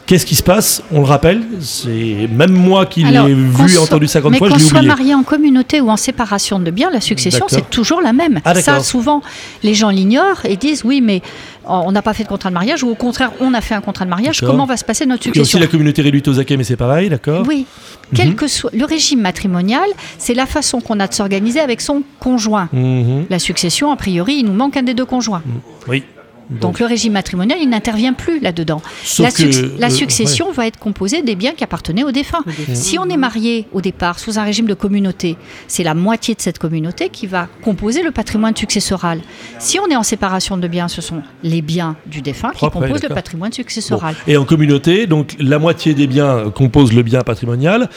Qu'est-ce 0.06 0.24
qui 0.24 0.36
se 0.36 0.42
passe 0.42 0.82
On 0.92 1.00
le 1.00 1.06
rappelle, 1.06 1.42
c'est 1.60 2.28
même 2.30 2.52
moi 2.52 2.86
qui 2.86 3.02
l'ai 3.02 3.34
vu 3.34 3.74
et 3.74 3.78
entendu 3.78 4.06
50 4.06 4.30
mais 4.30 4.38
fois, 4.38 4.48
je 4.48 4.54
qu'on 4.54 4.60
soit 4.60 4.82
marié 4.82 5.14
en 5.14 5.24
communauté 5.24 5.80
ou 5.80 5.90
en 5.90 5.96
séparation 5.96 6.60
de 6.60 6.70
biens, 6.70 6.90
la 6.92 7.00
succession 7.00 7.46
c'est 7.48 7.68
toujours 7.70 8.00
la 8.00 8.12
même. 8.12 8.40
Ah. 8.44 8.54
Ça 8.54 8.80
souvent 8.80 9.22
les 9.62 9.74
gens 9.74 9.90
l'ignorent 9.90 10.44
et 10.44 10.56
disent 10.56 10.84
oui 10.84 11.00
mais 11.00 11.22
on 11.64 11.90
n'a 11.90 12.02
pas 12.02 12.14
fait 12.14 12.22
de 12.22 12.28
contrat 12.28 12.50
de 12.50 12.54
mariage 12.54 12.84
ou 12.84 12.88
au 12.88 12.94
contraire 12.94 13.32
on 13.40 13.52
a 13.52 13.60
fait 13.60 13.74
un 13.74 13.80
contrat 13.80 14.04
de 14.04 14.10
mariage. 14.10 14.40
Comment 14.40 14.66
va 14.66 14.76
se 14.76 14.84
passer 14.84 15.06
notre 15.06 15.26
Il 15.26 15.26
y 15.26 15.28
a 15.28 15.42
aussi 15.42 15.50
succession 15.50 15.58
la 15.58 15.66
communauté 15.66 16.02
réduite 16.02 16.28
aux 16.28 16.38
acquets, 16.38 16.56
mais 16.56 16.64
c'est 16.64 16.76
pareil, 16.76 17.08
d'accord 17.08 17.44
Oui. 17.46 17.66
Quel 18.14 18.36
que 18.36 18.46
soit 18.46 18.70
le 18.72 18.84
régime 18.84 19.20
matrimonial, 19.20 19.88
c'est 20.18 20.34
la 20.34 20.46
façon 20.46 20.80
qu'on 20.80 21.00
a 21.00 21.08
de 21.08 21.14
s'organiser 21.14 21.60
avec 21.60 21.80
son 21.80 22.02
conjoint. 22.20 22.68
Mhm. 22.72 23.26
La 23.28 23.38
succession, 23.38 23.90
a 23.90 23.96
priori, 23.96 24.36
il 24.36 24.46
nous 24.46 24.52
manque 24.52 24.76
un 24.76 24.82
des 24.82 24.94
deux 24.94 25.04
conjoints. 25.04 25.42
Oui. 25.88 26.04
Donc 26.50 26.78
le 26.78 26.86
régime 26.86 27.12
matrimonial, 27.12 27.58
il 27.60 27.68
n'intervient 27.68 28.12
plus 28.12 28.40
là-dedans. 28.40 28.80
La, 29.18 29.30
suc- 29.30 29.50
que, 29.50 29.80
la 29.80 29.86
euh, 29.88 29.90
succession 29.90 30.52
va 30.52 30.66
être 30.66 30.78
composée 30.78 31.22
des 31.22 31.34
biens 31.34 31.52
qui 31.52 31.64
appartenaient 31.64 32.04
au 32.04 32.12
défunt. 32.12 32.44
Si 32.72 32.98
on 32.98 33.08
est 33.08 33.16
marié 33.16 33.66
au 33.72 33.80
départ 33.80 34.18
sous 34.18 34.38
un 34.38 34.44
régime 34.44 34.66
de 34.66 34.74
communauté, 34.74 35.36
c'est 35.66 35.82
la 35.82 35.94
moitié 35.94 36.34
de 36.34 36.40
cette 36.40 36.58
communauté 36.58 37.08
qui 37.08 37.26
va 37.26 37.48
composer 37.62 38.02
le 38.02 38.10
patrimoine 38.10 38.54
successoral. 38.56 39.20
Si 39.58 39.78
on 39.80 39.86
est 39.88 39.96
en 39.96 40.02
séparation 40.02 40.56
de 40.56 40.68
biens, 40.68 40.88
ce 40.88 41.00
sont 41.02 41.22
les 41.42 41.62
biens 41.62 41.96
du 42.06 42.22
défunt 42.22 42.52
qui 42.56 42.64
ouais, 42.64 42.70
composent 42.70 43.02
le 43.02 43.08
patrimoine 43.08 43.50
Bon. 43.50 43.54
successoral. 43.56 44.14
Et 44.26 44.36
en 44.36 44.44
communauté, 44.44 45.06
donc 45.06 45.36
la 45.38 45.58
moitié 45.58 45.94
des 45.94 46.06
biens 46.06 46.50
composent 46.50 46.92
le 46.92 47.02
bien 47.02 47.20
patrimonial. 47.22 47.88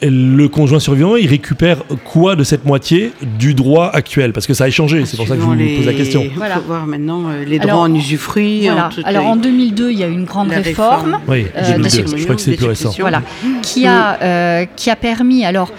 Le 0.00 0.46
conjoint 0.46 0.78
survivant, 0.78 1.16
il 1.16 1.26
récupère 1.28 1.78
quoi 2.04 2.36
de 2.36 2.44
cette 2.44 2.64
moitié 2.64 3.10
du 3.38 3.54
droit 3.54 3.90
actuel? 3.92 4.32
Parce 4.32 4.46
que 4.46 4.54
ça 4.54 4.64
a 4.64 4.68
échangé, 4.68 5.04
c'est 5.06 5.16
pour 5.16 5.26
ça 5.26 5.34
que 5.34 5.40
je 5.40 5.46
vous 5.46 5.54
les- 5.54 5.76
pose 5.76 5.86
la 5.86 5.92
question. 5.94 6.22
Il 6.22 6.30
faut 6.30 6.36
Voilà. 6.36 6.58
voir 6.60 6.86
maintenant 6.86 7.28
euh, 7.28 7.44
les 7.44 7.58
Alors, 7.58 7.78
droits 7.78 7.88
en 7.88 7.94
usufruit. 7.94 8.60
Voilà. 8.68 8.90
en 8.96 9.02
Alors 9.08 9.22
les- 9.22 9.28
en 9.30 9.36
2002, 9.36 9.90
il 9.90 9.98
y 9.98 10.04
a 10.04 10.06
eu 10.08 10.12
une 10.12 10.24
grande 10.24 10.50
la 10.50 10.58
réforme. 10.60 11.14
réforme. 11.14 11.20
Oui, 11.26 11.46
Euh, 11.56 11.72
2002, 11.78 12.02
de 12.12 12.16
je 12.16 12.22
crois 12.24 12.36
que 12.36 12.40
c'est 12.40 12.52
plus 12.56 12.66
récent. 12.66 12.94
Voilà, 13.00 13.22
qui 13.62 13.86
a, 13.86 14.18
euh, 14.22 14.64
qui 14.76 14.88
a 14.90 14.94
permis, 14.96 15.44
alors, 15.44 15.72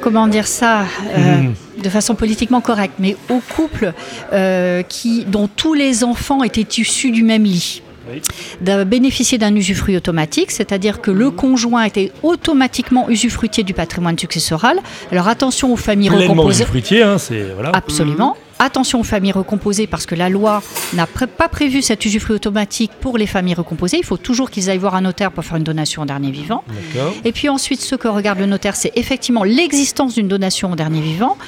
comment 0.00 0.26
dire 0.26 0.48
ça, 0.48 0.80
euh, 1.16 1.42
Mhm. 1.42 1.54
de 1.84 1.88
façon 1.90 2.16
politiquement 2.16 2.60
correcte, 2.60 2.94
mais 2.98 3.16
au 3.30 3.38
couple 3.54 3.92
euh, 4.32 4.82
qui, 4.82 5.24
dont 5.26 5.48
tous 5.54 5.74
les 5.74 6.02
enfants 6.02 6.42
étaient 6.42 6.66
issus 6.80 7.12
du 7.12 7.22
même 7.22 7.44
lit. 7.44 7.82
Oui. 8.12 8.22
de 8.60 8.84
bénéficier 8.84 9.38
d'un 9.38 9.54
usufruit 9.54 9.96
automatique, 9.96 10.50
c'est-à-dire 10.50 11.00
que 11.00 11.10
le 11.10 11.30
conjoint 11.30 11.84
était 11.84 12.12
automatiquement 12.22 13.08
usufruitier 13.08 13.64
du 13.64 13.74
patrimoine 13.74 14.18
successoral. 14.18 14.78
Alors 15.12 15.28
attention 15.28 15.72
aux 15.72 15.76
familles 15.76 16.08
Pleinement 16.08 16.34
recomposées. 16.34 16.64
hein, 17.02 17.18
c'est 17.18 17.42
voilà. 17.54 17.70
Absolument. 17.74 18.36
Attention 18.60 18.98
aux 18.98 19.04
familles 19.04 19.30
recomposées 19.32 19.86
parce 19.86 20.04
que 20.04 20.16
la 20.16 20.28
loi 20.28 20.62
n'a 20.94 21.06
pré- 21.06 21.28
pas 21.28 21.48
prévu 21.48 21.80
cet 21.80 22.04
usufruit 22.04 22.34
automatique 22.34 22.90
pour 23.00 23.16
les 23.16 23.26
familles 23.26 23.54
recomposées. 23.54 23.98
Il 23.98 24.04
faut 24.04 24.16
toujours 24.16 24.50
qu'ils 24.50 24.68
aillent 24.68 24.78
voir 24.78 24.96
un 24.96 25.02
notaire 25.02 25.30
pour 25.30 25.44
faire 25.44 25.58
une 25.58 25.62
donation 25.64 26.02
au 26.02 26.06
dernier 26.06 26.32
vivant. 26.32 26.64
D'accord. 26.66 27.14
Et 27.24 27.30
puis 27.30 27.48
ensuite, 27.48 27.80
ce 27.80 27.94
que 27.94 28.08
regarde 28.08 28.40
le 28.40 28.46
notaire, 28.46 28.74
c'est 28.74 28.90
effectivement 28.96 29.44
l'existence 29.44 30.14
d'une 30.14 30.26
donation 30.26 30.72
au 30.72 30.74
dernier 30.74 31.00
vivant 31.00 31.38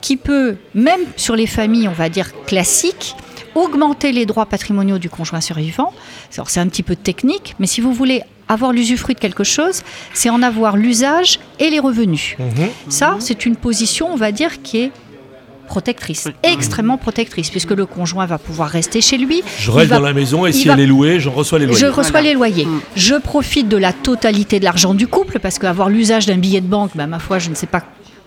qui 0.00 0.16
peut, 0.16 0.56
même 0.74 1.00
sur 1.16 1.34
les 1.34 1.46
familles, 1.48 1.88
on 1.88 1.92
va 1.92 2.08
dire 2.08 2.30
classiques, 2.46 3.16
augmenter 3.54 4.12
les 4.12 4.26
droits 4.26 4.46
patrimoniaux 4.46 4.98
du 4.98 5.08
conjoint 5.10 5.40
survivant. 5.40 5.92
Alors 6.36 6.50
c'est 6.50 6.60
un 6.60 6.68
petit 6.68 6.82
peu 6.82 6.96
technique, 6.96 7.54
mais 7.58 7.66
si 7.66 7.80
vous 7.80 7.92
voulez 7.92 8.22
avoir 8.48 8.72
l'usufruit 8.72 9.14
de 9.14 9.20
quelque 9.20 9.44
chose, 9.44 9.82
c'est 10.14 10.30
en 10.30 10.42
avoir 10.42 10.76
l'usage 10.76 11.38
et 11.58 11.70
les 11.70 11.78
revenus. 11.78 12.36
Mhm. 12.38 12.68
Ça, 12.88 13.16
c'est 13.18 13.46
une 13.46 13.56
position, 13.56 14.12
on 14.12 14.16
va 14.16 14.32
dire, 14.32 14.62
qui 14.62 14.78
est 14.78 14.90
protectrice, 15.68 16.28
extrêmement 16.42 16.98
protectrice, 16.98 17.48
puisque 17.48 17.70
le 17.70 17.86
conjoint 17.86 18.26
va 18.26 18.36
pouvoir 18.36 18.68
rester 18.68 19.00
chez 19.00 19.16
lui. 19.16 19.42
Je 19.58 19.70
reste 19.70 19.88
va- 19.88 19.96
dans 19.96 20.02
la 20.04 20.12
maison 20.12 20.44
et 20.44 20.52
si 20.52 20.68
va- 20.68 20.74
elle 20.74 20.80
est 20.80 20.86
louée, 20.86 21.18
j'en 21.18 21.30
reçois 21.30 21.58
les 21.58 21.64
loyers. 21.66 21.80
je 21.80 21.86
reçois 21.86 22.10
Voilà. 22.10 22.28
les 22.28 22.34
loyers. 22.34 22.66
Mm. 22.66 22.80
Je 22.96 23.14
profite 23.14 23.68
de 23.68 23.78
la 23.78 23.94
totalité 23.94 24.58
de 24.60 24.64
l'argent 24.64 24.92
du 24.92 25.06
couple 25.06 25.38
parce 25.38 25.58
qu'avoir 25.58 25.88
l'usage 25.88 26.26
d'un 26.26 26.36
billet 26.36 26.60
de 26.60 26.66
banque, 26.66 26.90
bah, 26.94 27.06
ma 27.06 27.18
foi, 27.18 27.38
je 27.38 27.48
ne 27.48 27.54
sais 27.54 27.66
pas 27.68 27.82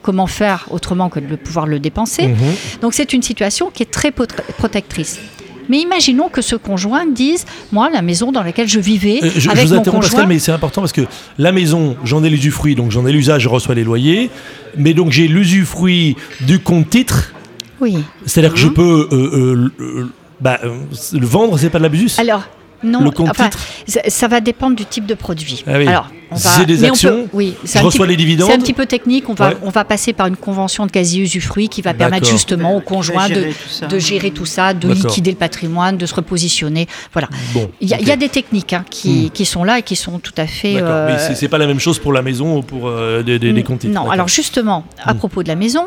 comment 0.05 0.27
faire 0.27 0.67
autrement 0.69 1.09
que 1.09 1.19
de 1.19 1.35
pouvoir 1.35 1.65
le 1.65 1.79
dépenser. 1.79 2.27
Mhm. 2.27 2.35
Donc 2.81 2.93
c'est 2.93 3.11
une 3.11 3.23
situation 3.23 3.71
qui 3.73 3.81
est 3.81 3.91
très 3.91 4.11
protectrice. 4.11 5.19
Mais 5.67 5.79
imaginons 5.79 6.29
que 6.29 6.43
ce 6.43 6.55
conjoint 6.55 7.07
dise, 7.07 7.43
moi, 7.71 7.89
la 7.89 8.03
maison 8.03 8.31
dans 8.31 8.43
laquelle 8.43 8.67
je 8.67 8.79
vivais 8.79 9.19
Euh, 9.23 9.31
je, 9.35 9.49
avec 9.49 9.63
je 9.63 9.69
vous 9.69 9.73
mon 9.73 9.79
interromps 9.79 10.05
conjoint, 10.05 10.19
Pascal, 10.19 10.27
mais 10.27 10.37
c'est 10.37 10.51
important 10.51 10.81
parce 10.81 10.91
que 10.93 11.07
la 11.39 11.51
maison, 11.51 11.97
j'en 12.03 12.23
ai 12.23 12.29
l'usufruit, 12.29 12.75
donc 12.75 12.91
j'en 12.91 13.07
ai 13.07 13.11
l'usage, 13.11 13.41
je 13.41 13.49
reçois 13.49 13.73
les 13.73 13.83
loyers. 13.83 14.29
Mais 14.77 14.93
donc 14.93 15.11
j'ai 15.11 15.27
l'usufruit 15.27 16.17
du 16.41 16.59
compte 16.59 16.87
titre, 16.91 17.33
oui. 17.81 17.97
c'est-à-dire 18.27 18.53
que 18.53 18.59
je 18.59 18.67
peux 18.67 19.09
euh, 19.11 19.71
euh, 19.79 20.11
bah, 20.39 20.59
le 20.61 21.25
vendre, 21.25 21.57
c'est 21.57 21.71
pas 21.71 21.79
de 21.79 21.83
l'abusus. 21.83 22.19
Alors, 22.19 22.43
non, 22.83 22.99
Le 23.01 23.09
compte 23.09 23.29
enfin, 23.29 23.49
ça, 23.87 24.01
ça 24.07 24.27
va 24.27 24.39
dépendre 24.41 24.75
du 24.75 24.85
type 24.85 25.07
de 25.07 25.15
produit. 25.15 25.63
Ah 25.65 25.79
oui. 25.79 25.87
Alors, 25.87 26.11
va, 26.31 26.37
C'est 26.49 26.65
des 26.65 26.77
mais 26.77 26.89
on 26.89 26.93
actions, 26.93 27.09
peut- 27.23 27.29
oui, 27.33 27.53
je 27.63 27.67
c'est 27.69 27.79
un 27.79 27.83
reçois 27.83 28.05
petit- 28.05 28.11
les 28.11 28.17
dividendes. 28.17 28.49
C'est 28.49 28.55
un 28.55 28.59
petit 28.59 28.73
peu 28.73 28.85
technique. 28.85 29.29
On 29.29 29.33
va, 29.33 29.49
Ouais. 29.49 29.57
on 29.61 29.69
va 29.69 29.83
passer 29.85 30.11
par 30.13 30.27
une 30.27 30.35
convention 30.35 30.85
de 30.85 30.91
quasi-usufruit 30.91 31.69
qui 31.69 31.81
va 31.81 31.93
permettre 31.93 32.27
justement 32.27 32.75
au 32.75 32.81
conjoint 32.81 33.29
de, 33.29 33.33
gérer 33.35 33.51
tout 33.53 33.69
ça. 33.69 33.85
de 33.87 33.99
gérer 33.99 34.31
tout 34.31 34.45
ça, 34.45 34.73
de 34.73 34.91
liquider 34.91 35.31
le 35.31 35.37
patrimoine, 35.37 35.97
de 35.97 36.05
se 36.05 36.15
repositionner. 36.15 36.87
Voilà. 37.13 37.29
Bon, 37.53 37.69
Il 37.81 37.89
y, 37.89 37.93
a- 37.93 37.97
ok. 37.97 38.01
il 38.01 38.07
y 38.07 38.11
a 38.11 38.15
des 38.15 38.29
techniques 38.29 38.73
hein, 38.73 38.83
qui, 38.89 39.25
Hmm. 39.27 39.29
qui 39.29 39.45
sont 39.45 39.63
là 39.63 39.79
et 39.79 39.83
qui 39.83 39.95
sont 39.95 40.19
tout 40.19 40.33
à 40.37 40.47
fait. 40.47 40.73
D'accord, 40.73 40.89
euh, 40.91 41.07
mais 41.29 41.35
c'est- 41.35 41.47
pas 41.47 41.57
la 41.59 41.67
même 41.67 41.79
chose 41.79 41.99
pour 41.99 42.11
la 42.11 42.21
maison 42.23 42.57
ou 42.57 42.61
pour 42.63 42.87
euh, 42.87 43.21
des, 43.21 43.37
des, 43.39 43.53
des 43.53 43.63
comptes 43.63 43.83
non, 43.85 44.09
alors 44.09 44.27
justement, 44.27 44.83
à 45.03 45.13
Mm. 45.13 45.17
propos 45.17 45.43
de 45.43 45.47
la 45.47 45.55
maison, 45.55 45.85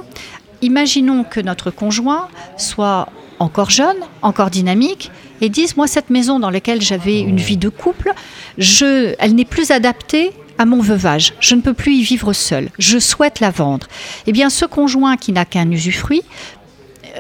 imaginons 0.63 1.25
que 1.25 1.41
notre 1.41 1.71
conjoint 1.71 2.29
soit 2.57 3.09
encore 3.39 3.71
jeune, 3.71 3.97
encore 4.23 4.51
dynamique, 4.51 5.11
et 5.41 5.49
dise, 5.49 5.77
moi, 5.77 5.87
cette 5.87 6.11
maison 6.11 6.41
dans 6.41 6.51
laquelle 6.51 6.83
j'avais 6.83 7.21
une 7.21 7.37
vie 7.37 7.57
de 7.57 7.69
couple, 7.69 8.13
je, 8.59 9.15
elle 9.19 9.35
n'est 9.35 9.45
plus 9.45 9.71
adaptée 9.71 10.33
à 10.59 10.67
mon 10.67 10.81
veuvage. 10.81 11.35
Je 11.41 11.55
ne 11.55 11.61
peux 11.61 11.75
plus 11.75 11.95
y 11.95 12.03
vivre 12.03 12.33
seul. 12.33 12.69
Je 12.79 12.99
souhaite 12.99 13.41
la 13.41 13.51
vendre. 13.51 13.87
Eh 14.27 14.33
bien, 14.33 14.51
ce 14.51 14.65
conjoint 14.65 15.17
qui 15.17 15.33
n'a 15.33 15.45
qu'un 15.45 15.71
usufruit, 15.71 16.23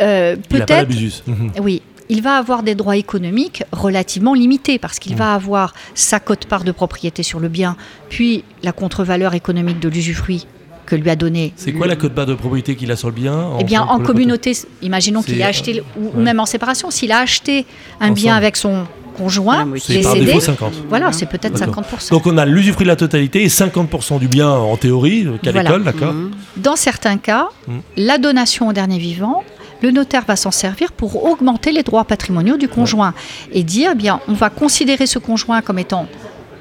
euh, 0.00 0.36
peut-être 0.48 0.90
oui, 1.60 1.82
il 2.08 2.22
va 2.22 2.36
avoir 2.36 2.62
des 2.62 2.74
droits 2.74 2.96
économiques 2.96 3.62
relativement 3.72 4.34
limités 4.34 4.78
parce 4.78 4.98
qu'il 4.98 5.14
va 5.14 5.34
avoir 5.34 5.74
sa 5.94 6.20
cote-part 6.20 6.64
de 6.64 6.72
propriété 6.72 7.22
sur 7.22 7.38
le 7.38 7.48
bien, 7.48 7.76
puis 8.08 8.44
la 8.62 8.72
contre-valeur 8.72 9.34
économique 9.34 9.78
de 9.78 9.88
l'usufruit 9.88 10.46
que 10.88 10.96
lui 10.96 11.10
a 11.10 11.16
donné. 11.16 11.52
C'est 11.56 11.72
quoi 11.72 11.86
la 11.86 11.96
cote-part 11.96 12.26
de 12.26 12.34
propriété 12.34 12.74
qu'il 12.76 12.90
a 12.90 12.96
sur 12.96 13.08
le 13.08 13.14
bien 13.14 13.50
Eh 13.60 13.64
bien, 13.64 13.82
en 13.82 14.00
communauté, 14.00 14.56
imaginons 14.82 15.22
qu'il 15.22 15.34
C'est, 15.34 15.40
ait 15.40 15.44
acheté, 15.44 15.82
ou, 15.98 16.06
ouais. 16.16 16.22
même 16.22 16.40
en 16.40 16.46
séparation, 16.46 16.90
s'il 16.90 17.12
a 17.12 17.18
acheté 17.18 17.66
un 18.00 18.10
bien 18.12 18.34
avec 18.34 18.56
son 18.56 18.84
conjoint 19.16 19.58
Ah 19.62 19.66
oui, 19.70 19.80
C'est 19.84 20.00
par 20.00 20.12
décédé, 20.14 20.26
défaut 20.32 20.40
50. 20.40 20.72
voilà, 20.88 21.12
c'est 21.12 21.26
peut-être 21.26 21.58
D'accord. 21.58 21.82
50%. 21.84 22.10
Donc 22.10 22.26
on 22.26 22.38
a 22.38 22.46
l'usufruit 22.46 22.84
de 22.84 22.88
la 22.88 22.96
totalité 22.96 23.42
et 23.42 23.48
50% 23.48 24.18
du 24.20 24.28
bien 24.28 24.48
en 24.50 24.76
théorie, 24.76 25.26
euh, 25.26 25.36
qu'à 25.42 25.50
Voilà. 25.52 25.68
l'école, 25.70 25.84
d'accord 25.84 26.12
Mhm. 26.14 26.30
Dans 26.56 26.76
certains 26.76 27.18
cas, 27.18 27.48
Mm. 27.66 27.72
la 27.96 28.18
donation 28.18 28.68
au 28.68 28.72
dernier 28.72 28.98
vivant, 28.98 29.42
le 29.82 29.90
notaire 29.90 30.24
va 30.26 30.36
s'en 30.36 30.50
servir 30.52 30.92
pour 30.92 31.24
augmenter 31.24 31.72
les 31.72 31.82
droits 31.82 32.04
patrimoniaux 32.04 32.56
du 32.56 32.68
conjoint 32.68 33.12
et 33.52 33.62
dire, 33.64 33.90
eh 33.92 33.96
bien, 33.96 34.20
on 34.28 34.32
va 34.34 34.50
considérer 34.50 35.06
ce 35.06 35.18
conjoint 35.18 35.60
comme 35.62 35.78
étant 35.80 36.06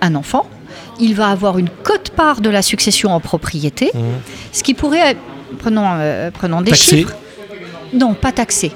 un 0.01 0.15
enfant. 0.15 0.47
Il 0.99 1.15
va 1.15 1.27
avoir 1.29 1.57
une 1.57 1.69
cote-part 1.69 2.41
de 2.41 2.49
la 2.49 2.61
succession 2.61 3.11
en 3.11 3.19
propriété, 3.19 3.91
Mhm. 3.93 4.01
ce 4.51 4.63
qui 4.63 4.73
pourrait, 4.73 5.11
être- 5.11 5.19
prenons, 5.59 5.85
euh, 5.97 6.31
prenons 6.31 6.61
des 6.61 6.71
Taxé. 6.71 6.97
chiffres. 6.97 7.15
Non, 7.93 8.13
pas 8.13 8.31
taxé. 8.31 8.71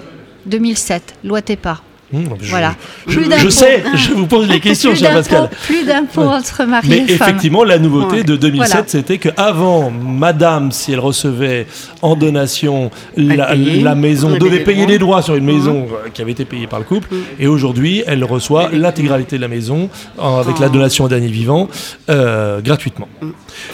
2007, 0.46 1.16
loi 1.24 1.42
TEPA. 1.42 1.82
Mmh, 2.14 2.24
je- 2.42 2.50
Voilà. 2.50 2.76
Je, 3.08 3.14
Plus 3.16 3.24
je 3.26 3.30
d'impôts. 3.30 3.50
sais, 3.50 3.84
je 3.96 4.12
vous 4.12 4.28
pose 4.28 4.48
les 4.50 4.60
questions, 4.68 4.92
Plus 4.92 5.00
cher 5.00 5.14
Pascal. 5.14 5.50
plus 5.66 5.86
d'impôts 5.86 6.22
Ouais. 6.22 6.28
entre 6.28 6.64
mari 6.66 6.88
Mais 6.90 6.98
et 6.98 7.08
femme. 7.18 7.30
effectivement, 7.30 7.64
la 7.64 7.80
nouveauté 7.80 8.18
Ouais. 8.18 8.24
de 8.24 8.36
2007, 8.36 8.72
Voilà. 8.74 8.86
c'était 8.88 9.18
que 9.18 9.30
avant, 9.38 9.92
Madame, 9.92 10.72
si 10.72 10.92
elle 10.94 11.00
recevait 11.00 11.68
en 12.02 12.16
donation 12.16 12.92
la, 13.16 13.56
la 13.56 13.96
maison, 13.96 14.38
devait 14.38 14.58
des 14.60 14.64
payer 14.64 14.86
des 14.86 14.98
droits 15.00 15.22
sur 15.22 15.36
une 15.36 15.46
maison 15.46 15.88
euh, 15.92 16.10
qui 16.14 16.22
avait 16.22 16.32
été 16.32 16.46
payée 16.46 16.68
par 16.68 16.80
le 16.80 16.86
couple. 16.86 17.08
Et 17.40 17.48
aujourd'hui, 17.48 18.04
elle 18.08 18.24
reçoit 18.24 18.70
l'intégralité 18.74 19.38
de 19.38 19.42
la 19.42 19.48
maison 19.48 19.90
en- 20.18 20.38
avec 20.40 20.60
la 20.60 20.68
Oh. 20.68 20.72
donation 20.72 21.06
au 21.06 21.08
dernier 21.08 21.28
vivant 21.28 21.70
euh, 22.10 22.60
gratuitement. 22.62 23.08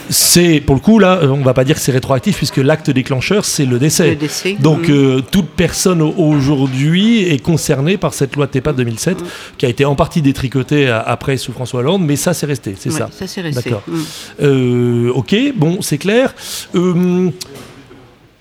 C'est 0.09 0.61
pour 0.65 0.75
le 0.75 0.81
coup 0.81 0.99
là, 0.99 1.19
euh, 1.21 1.27
on 1.29 1.41
va 1.43 1.53
pas 1.53 1.63
dire 1.63 1.75
que 1.75 1.81
c'est 1.81 1.91
rétroactif 1.91 2.37
puisque 2.37 2.57
l'acte 2.57 2.89
déclencheur, 2.89 3.45
c'est 3.45 3.65
le 3.65 3.79
décès. 3.79 4.09
Le 4.11 4.15
décès. 4.15 4.55
Donc 4.59 4.89
euh, 4.89 5.21
toute 5.31 5.49
personne 5.49 6.01
au- 6.01 6.13
aujourd'hui 6.17 7.23
est 7.23 7.41
concernée 7.41 7.97
par 7.97 8.13
cette 8.13 8.26
loi 8.35 8.47
TEPA 8.47 8.71
de 8.73 8.77
2007 8.77 9.17
qui 9.57 9.65
a 9.65 9.69
été 9.69 9.85
en 9.85 9.95
partie 9.95 10.21
détricotée 10.21 10.89
à- 10.89 10.99
après 11.01 11.37
sous 11.37 11.51
François 11.53 11.79
Hollande, 11.79 12.03
mais 12.05 12.15
ça 12.15 12.33
c'est 12.33 12.45
resté, 12.45 12.75
c'est 12.77 12.91
Ouais, 12.91 12.97
ça. 12.97 13.09
Ça, 13.11 13.27
c'est 13.27 13.41
resté. 13.41 13.69
D'accord. 13.69 13.83
Mhm. 13.87 14.03
Euh, 14.41 15.11
ok, 15.13 15.35
bon, 15.55 15.81
c'est 15.81 15.97
clair. 15.97 16.33
Euh, 16.75 17.29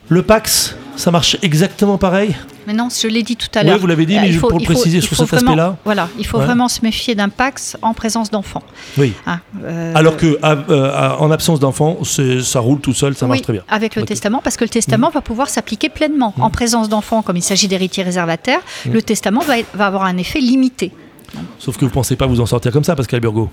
le 0.08 0.22
Pax, 0.22 0.76
ça 0.96 1.10
marche 1.10 1.36
exactement 1.42 1.98
pareil 1.98 2.34
Mais 2.66 2.72
non, 2.72 2.88
je 2.90 3.06
l'ai 3.08 3.22
dit 3.22 3.36
tout 3.36 3.48
à 3.54 3.60
Oui, 3.60 3.66
l'heure. 3.66 3.78
vous 3.78 3.86
l'avez 3.86 4.06
dit, 4.06 4.16
Euh, 4.16 4.20
mais 4.22 4.28
il 4.28 4.38
faut- 4.38 4.48
pour 4.48 4.58
le 4.58 4.64
faut- 4.64 4.72
préciser 4.72 5.00
sur 5.00 5.16
cet 5.16 5.32
aspect-là. 5.32 5.76
Voilà, 5.84 6.08
il 6.18 6.26
faut 6.26 6.38
Ouais. 6.38 6.44
vraiment 6.44 6.68
se 6.68 6.80
méfier 6.82 7.14
d'un 7.14 7.28
Pax 7.28 7.76
en 7.82 7.92
présence 7.94 8.30
d'enfants. 8.30 8.62
Oui. 8.98 9.12
Hein, 9.26 9.40
euh, 9.64 9.92
Alors 9.94 10.16
que 10.16 10.38
à- 10.42 10.56
euh, 10.70 11.10
en 11.18 11.30
absence 11.30 11.60
d'enfant, 11.60 11.98
c'est- 12.04 12.40
ça 12.42 12.60
roule 12.60 12.80
tout 12.80 12.94
seul, 12.94 13.14
ça 13.14 13.26
marche 13.26 13.38
oui, 13.38 13.42
très 13.44 13.52
bien. 13.52 13.62
Avec 13.68 13.94
le 13.94 14.02
testament, 14.04 14.40
parce 14.42 14.56
que 14.56 14.64
le 14.64 14.70
testament 14.70 15.10
va 15.10 15.20
pouvoir 15.20 15.48
s'appliquer 15.48 15.88
pleinement. 15.88 16.34
En 16.40 16.50
présence 16.50 16.88
d'enfants, 16.88 17.22
comme 17.22 17.36
il 17.36 17.42
s'agit 17.42 17.68
d'héritiers 17.68 18.02
réservataires, 18.04 18.60
le 18.90 19.02
testament 19.02 19.40
va, 19.42 19.54
va 19.74 19.86
avoir 19.86 20.04
un 20.04 20.16
effet 20.16 20.40
limité. 20.40 20.92
Sauf 21.58 21.76
que 21.76 21.84
vous 21.84 21.90
pensez 21.90 22.16
pas 22.16 22.26
vous 22.26 22.40
en 22.40 22.46
sortir 22.46 22.72
comme 22.72 22.84
ça, 22.84 22.94
Pascal 22.96 23.20
Burgot. 23.20 23.50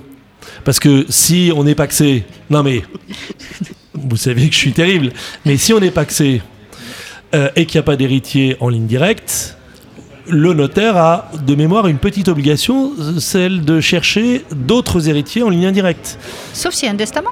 Parce 0.65 0.79
que 0.79 1.05
si 1.09 1.51
on 1.55 1.65
est 1.67 1.75
paxé, 1.75 2.25
non 2.49 2.63
mais 2.63 2.83
vous 3.93 4.17
savez 4.17 4.47
que 4.49 4.53
je 4.53 4.59
suis 4.59 4.73
terrible, 4.73 5.11
mais 5.45 5.55
si 5.57 5.71
on 5.73 5.79
est 5.81 5.91
paxé 5.91 6.41
euh, 7.33 7.49
et 7.55 7.65
qu'il 7.65 7.77
n'y 7.79 7.83
a 7.83 7.83
pas 7.83 7.95
d'héritier 7.95 8.57
en 8.59 8.69
ligne 8.69 8.85
directe, 8.87 9.57
le 10.27 10.53
notaire 10.53 10.95
a 10.97 11.31
de 11.45 11.55
mémoire 11.55 11.87
une 11.87 11.97
petite 11.97 12.27
obligation, 12.29 12.91
celle 13.19 13.65
de 13.65 13.81
chercher 13.81 14.45
d'autres 14.55 15.09
héritiers 15.09 15.43
en 15.43 15.49
ligne 15.49 15.65
indirecte. 15.65 16.17
Sauf 16.53 16.73
s'il 16.73 16.87
y 16.87 16.89
a 16.89 16.93
un 16.93 16.97
testament. 16.97 17.31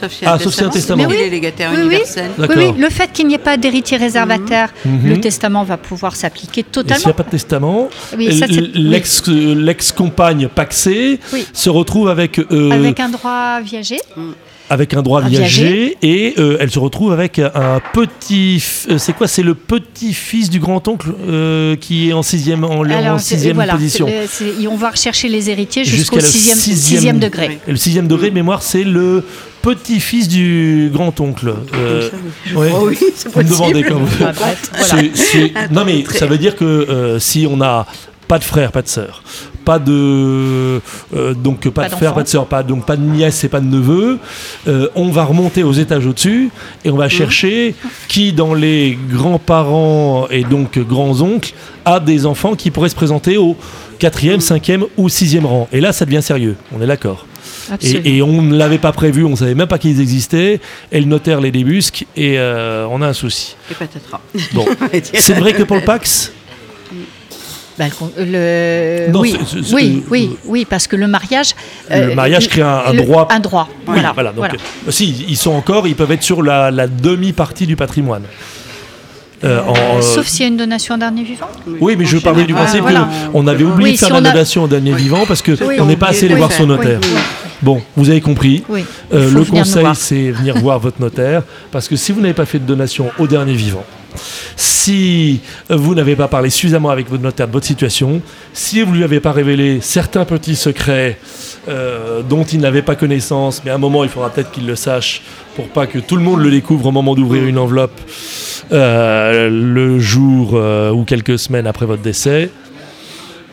Sauf 0.00 0.12
s'il 0.12 0.22
y 0.22 0.26
a 0.26 0.30
Ah, 0.30 0.34
un 0.34 0.38
sauf 0.38 0.62
un 0.62 0.68
testament. 0.68 1.08
légataire 1.08 1.70
Oui, 1.72 1.78
oui. 1.80 1.86
universel. 1.86 2.30
Oui, 2.38 2.46
D'accord. 2.46 2.62
oui, 2.76 2.80
le 2.80 2.88
fait 2.90 3.10
qu'il 3.12 3.26
n'y 3.26 3.34
ait 3.34 3.38
pas 3.38 3.56
d'héritier 3.56 3.96
réservataire, 3.96 4.72
Mhm. 4.84 5.08
le 5.08 5.20
testament 5.20 5.64
va 5.64 5.76
pouvoir 5.76 6.14
s'appliquer 6.14 6.60
Et 6.60 6.62
s'il 6.64 6.70
totalement. 6.70 7.04
n'y 7.06 7.10
a 7.10 7.14
pas 7.14 7.22
de 7.24 7.30
testament, 7.30 7.88
euh, 8.16 8.70
l'ex-compagne 9.54 10.46
paxée 10.48 11.18
Oui. 11.32 11.44
se 11.52 11.68
retrouve 11.70 12.08
avec, 12.08 12.38
euh, 12.38 12.70
Avec 12.70 13.00
un 13.00 13.08
droit 13.08 13.60
viager. 13.60 13.98
Avec 14.70 14.92
un 14.94 15.02
droit 15.02 15.22
viager 15.22 15.96
et 16.02 16.34
euh, 16.38 16.58
elle 16.60 16.70
se 16.70 16.78
retrouve 16.78 17.12
avec 17.12 17.38
un 17.38 17.80
petit. 17.92 18.62
euh, 18.90 18.98
c'est 18.98 19.12
quoi 19.14 19.26
C'est 19.26 19.42
le 19.42 19.54
petit-fils 19.54 20.50
du 20.50 20.58
grand-oncle 20.60 21.08
euh, 21.28 21.76
qui 21.76 22.10
est 22.10 22.12
en 22.12 22.22
sixième, 22.22 22.64
en, 22.64 22.82
Alors, 22.82 23.18
sixième 23.20 23.54
voilà, 23.56 23.74
position. 23.74 24.06
le- 24.06 24.68
on 24.68 24.76
va 24.76 24.90
rechercher 24.90 25.28
les 25.28 25.48
héritiers 25.50 25.84
jusqu'au 25.84 26.16
le 26.16 26.22
sixième, 26.22 26.56
sixième- 26.58 26.96
sixième 26.98 27.18
degré. 27.18 27.48
Oui. 27.48 27.58
Et 27.66 27.70
le 27.70 27.76
sixième 27.76 28.08
degré 28.08 28.28
de 28.30 28.34
mémoire, 28.34 28.62
c'est 28.62 28.84
le 28.84 29.24
petit-fils 29.62 30.28
du 30.28 30.90
grand-oncle. 30.92 31.54
Euh, 31.74 32.08
ouais. 32.54 32.70
Oh 32.74 32.88
oui, 32.88 32.98
Vous 33.34 33.40
me 33.42 33.48
demandez 33.48 33.82
quand 33.84 33.98
vous. 33.98 34.24
Ah, 34.24 34.32
voilà. 34.32 35.02
C'est- 35.14 35.52
Non 35.72 35.84
mais 35.84 36.04
ça 36.10 36.26
veut 36.26 36.38
dire 36.38 36.56
que 36.56 36.64
euh, 36.64 37.18
si 37.18 37.46
on 37.50 37.56
n'a 37.56 37.86
pas 38.28 38.38
de 38.38 38.44
frère, 38.44 38.70
pas 38.72 38.82
de 38.82 38.88
sœur, 38.88 39.22
pas 39.68 39.78
de 39.78 40.80
euh, 41.14 41.34
donc 41.34 41.68
pas, 41.68 41.82
Pas 41.82 41.88
de 41.90 41.94
frère, 41.94 42.14
pas 42.14 42.22
de 42.22 42.28
sœur, 42.28 42.46
pas 42.46 42.62
donc 42.62 42.86
pas 42.86 42.96
de 42.96 43.02
nièce 43.02 43.44
et 43.44 43.50
pas 43.50 43.60
de 43.60 43.66
neveu, 43.66 44.18
euh, 44.66 44.88
on 44.94 45.10
va 45.10 45.24
remonter 45.24 45.62
aux 45.62 45.74
étages 45.74 46.06
au-dessus 46.06 46.48
et 46.86 46.90
on 46.90 46.96
va 46.96 47.10
chercher 47.10 47.74
qui 48.08 48.32
dans 48.32 48.54
les 48.54 48.98
grands-parents 49.10 50.26
et 50.30 50.42
donc 50.42 50.78
grands-oncles 50.78 51.52
a 51.84 52.00
des 52.00 52.24
enfants 52.24 52.54
qui 52.54 52.70
pourraient 52.70 52.88
se 52.88 52.94
présenter 52.94 53.36
au 53.36 53.56
quatrième, 53.98 54.40
cinquième 54.40 54.84
ou 54.96 55.10
sixième 55.10 55.44
rang. 55.44 55.68
Et 55.70 55.82
là, 55.82 55.92
ça 55.92 56.06
devient 56.06 56.22
sérieux. 56.22 56.56
On 56.74 56.80
est 56.80 56.86
d'accord. 56.86 57.26
Et, 57.82 58.16
et 58.16 58.22
on 58.22 58.40
ne 58.40 58.56
l'avait 58.56 58.78
pas 58.78 58.92
prévu, 58.92 59.22
on 59.22 59.30
ne 59.30 59.36
savait 59.36 59.54
même 59.54 59.68
pas 59.68 59.78
qu'ils 59.78 60.00
existaient. 60.00 60.60
Et 60.92 61.00
le 61.00 61.06
notaire 61.06 61.42
les 61.42 61.50
débusque 61.50 62.06
et 62.16 62.38
euh, 62.38 62.86
on 62.90 63.02
a 63.02 63.08
un 63.08 63.12
souci. 63.12 63.54
Et 63.70 63.74
patatras. 63.74 64.20
Bon. 64.54 64.64
C'est 65.12 65.34
vrai 65.34 65.52
que 65.52 65.62
pour 65.62 65.76
le 65.76 65.84
Pax, 65.84 66.32
Bah, 67.78 67.84
le 68.18 69.06
Non, 69.12 69.20
oui, 69.20 69.36
c'est- 69.46 69.62
c'est- 69.62 69.74
oui, 69.74 70.02
euh, 70.04 70.08
oui, 70.10 70.30
oui, 70.46 70.64
parce 70.68 70.88
que 70.88 70.96
le 70.96 71.06
mariage. 71.06 71.54
Le 71.90 72.14
mariage 72.14 72.48
crée 72.48 72.62
un- 72.62 72.82
un 72.86 72.92
le- 72.92 73.02
droit. 73.02 73.28
Un 73.30 73.38
droit. 73.38 73.68
Oui, 73.70 73.94
Voilà. 73.94 74.12
voilà, 74.12 74.30
donc, 74.30 74.38
voilà. 74.38 74.54
euh, 74.54 74.90
si, 74.90 75.24
ils 75.28 75.36
sont 75.36 75.52
encore, 75.52 75.86
ils 75.86 75.94
peuvent 75.94 76.10
être 76.10 76.22
sur 76.24 76.42
la, 76.42 76.70
la 76.72 76.88
demi-partie 76.88 77.66
du 77.68 77.76
patrimoine. 77.76 78.22
Euh, 79.44 79.60
en, 79.62 79.72
euh, 79.98 80.00
Sauf 80.02 80.26
s'il 80.26 80.40
y 80.40 80.44
a 80.46 80.48
une 80.48 80.56
donation 80.56 80.96
en 80.96 80.98
dernier 80.98 81.22
vivant. 81.22 81.46
oui, 81.80 81.94
mais 81.96 82.04
je 82.04 82.18
parlais 82.18 82.42
du 82.42 82.48
général, 82.48 82.64
principe 82.64 82.82
voilà. 82.82 83.08
qu'on 83.32 83.46
avait 83.46 83.62
oublié 83.62 83.90
Oui, 83.90 83.94
de 83.94 83.98
faire 84.00 84.08
si 84.08 84.12
la 84.12 84.18
on 84.18 84.24
a- 84.24 84.32
donation 84.32 84.64
au 84.64 84.66
dernier 84.66 84.92
vivant 84.94 85.24
parce 85.28 85.42
que 85.42 85.52
Oui, 85.52 85.76
on 85.78 85.84
n'est 85.86 85.94
on 85.94 85.96
pas 85.96 86.08
assez 86.08 86.26
allé 86.26 86.34
voir 86.34 86.50
son 86.50 86.66
notaire. 86.66 86.98
Oui, 87.00 87.08
oui. 87.14 87.20
Bon, 87.62 87.80
vous 87.96 88.10
avez 88.10 88.20
compris. 88.20 88.64
Euh, 89.14 89.30
le 89.30 89.44
conseil, 89.44 89.86
c'est 89.94 90.32
venir 90.32 90.56
voir 90.58 90.80
votre 90.80 91.00
notaire 91.00 91.42
parce 91.70 91.86
que 91.86 91.94
si 91.94 92.10
vous 92.10 92.20
n'avez 92.20 92.34
pas 92.34 92.46
fait 92.46 92.58
de 92.58 92.64
donation 92.64 93.10
au 93.20 93.28
dernier 93.28 93.54
vivant, 93.54 93.84
si 94.56 95.40
vous 95.68 95.94
n'avez 95.94 96.16
pas 96.16 96.28
parlé 96.28 96.50
suffisamment 96.50 96.90
avec 96.90 97.08
votre 97.10 97.22
notaire 97.22 97.48
de 97.48 97.52
votre 97.52 97.66
situation, 97.66 98.20
si 98.52 98.82
vous 98.82 98.92
ne 98.92 98.98
lui 98.98 99.04
avez 99.04 99.20
pas 99.20 99.32
révélé 99.32 99.78
certains 99.80 100.24
petits 100.24 100.56
secrets 100.56 101.18
euh, 101.68 102.22
dont 102.22 102.44
il 102.44 102.60
n'avait 102.60 102.82
pas 102.82 102.94
connaissance, 102.94 103.62
mais 103.64 103.70
à 103.70 103.74
un 103.74 103.78
moment 103.78 104.04
il 104.04 104.10
faudra 104.10 104.30
peut-être 104.30 104.50
qu'il 104.50 104.66
le 104.66 104.76
sache 104.76 105.22
pour 105.54 105.68
pas 105.68 105.86
que 105.86 105.98
tout 105.98 106.16
le 106.16 106.22
monde 106.22 106.40
le 106.40 106.50
découvre 106.50 106.86
au 106.86 106.92
moment 106.92 107.14
d'ouvrir 107.14 107.44
une 107.44 107.58
enveloppe 107.58 108.00
euh, 108.72 109.48
le 109.50 109.98
jour 109.98 110.52
euh, 110.54 110.90
ou 110.92 111.04
quelques 111.04 111.38
semaines 111.38 111.66
après 111.66 111.86
votre 111.86 112.02
décès. 112.02 112.50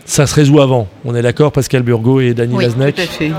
ça 0.06 0.28
se 0.28 0.36
résout 0.36 0.62
avant. 0.62 0.88
On 1.04 1.16
est 1.16 1.22
d'accord, 1.22 1.52
Pascal 1.52 1.84
Burgot 1.84 2.22
et 2.22 2.34
Dany 2.34 2.54
Oui, 2.54 2.64
Lasnek 2.64 2.96
Tout 2.96 3.02
à 3.02 3.06
fait. 3.06 3.32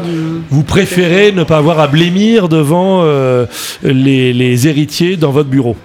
Vous 0.51 0.63
préférez 0.63 1.33
ne 1.33 1.45
pas 1.45 1.59
avoir 1.59 1.79
à 1.81 1.87
blémir 1.87 2.49
devant 2.49 3.03
euh, 3.05 3.47
les, 3.83 4.33
les 4.33 4.69
héritiers 4.69 5.17
dans 5.17 5.31
votre 5.31 5.49
bureau 5.49 5.77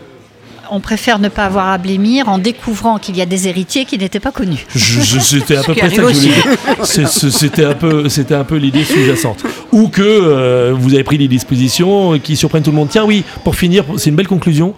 On 0.74 0.80
préfère 0.80 1.20
ne 1.20 1.28
pas 1.28 1.46
avoir 1.46 1.68
à 1.68 1.78
blémir 1.78 2.30
en 2.30 2.38
découvrant 2.38 2.98
qu'il 2.98 3.18
y 3.18 3.22
a 3.22 3.26
des 3.26 3.50
héritiers 3.50 3.84
qui 3.84 3.98
n'étaient 3.98 4.22
pas 4.22 4.32
connus. 4.32 4.66
Je- 4.74 5.02
je- 5.02 5.20
C'était 5.20 5.58
à 5.58 5.64
peu 5.64 5.74
près 5.76 5.90
ça 5.90 5.96
que 5.98 6.02
arrive 6.02 6.16
je 6.16 6.20
voulais 6.20 6.34
dire. 6.34 6.86
C'est- 6.86 7.08
c'est- 7.08 7.30
C'était 7.30 7.66
un 7.66 7.74
peu, 7.74 8.08
c'était 8.08 8.36
un 8.36 8.46
peu 8.46 8.56
l'idée 8.56 8.86
sous-jacente. 8.86 9.44
Ou 9.74 9.90
que 9.90 10.02
euh, 10.02 10.74
vous 10.74 10.94
avez 10.94 11.04
pris 11.04 11.18
des 11.18 11.28
dispositions 11.28 12.18
qui 12.20 12.38
surprennent 12.38 12.64
tout 12.64 12.72
le 12.72 12.78
monde. 12.78 12.88
Tiens, 12.90 13.04
oui, 13.04 13.26
pour 13.44 13.56
finir, 13.58 13.84
c'est 13.98 14.10
une 14.12 14.16
belle 14.16 14.30
conclusion. 14.30 14.74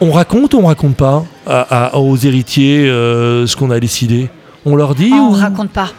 On 0.00 0.12
raconte 0.12 0.54
ou 0.54 0.58
on 0.58 0.66
raconte 0.66 0.94
pas 0.96 1.24
à- 1.46 1.86
à- 1.86 1.96
aux 1.96 2.16
héritiers 2.16 2.86
euh, 2.88 3.46
ce 3.48 3.56
qu'on 3.56 3.70
a 3.72 3.80
décidé? 3.80 4.28
On 4.64 4.76
leur 4.76 4.94
dit 4.94 5.10
Ah, 5.12 5.16
on 5.22 5.30
ou... 5.30 5.32
raconte 5.32 5.70
pas. 5.70 5.90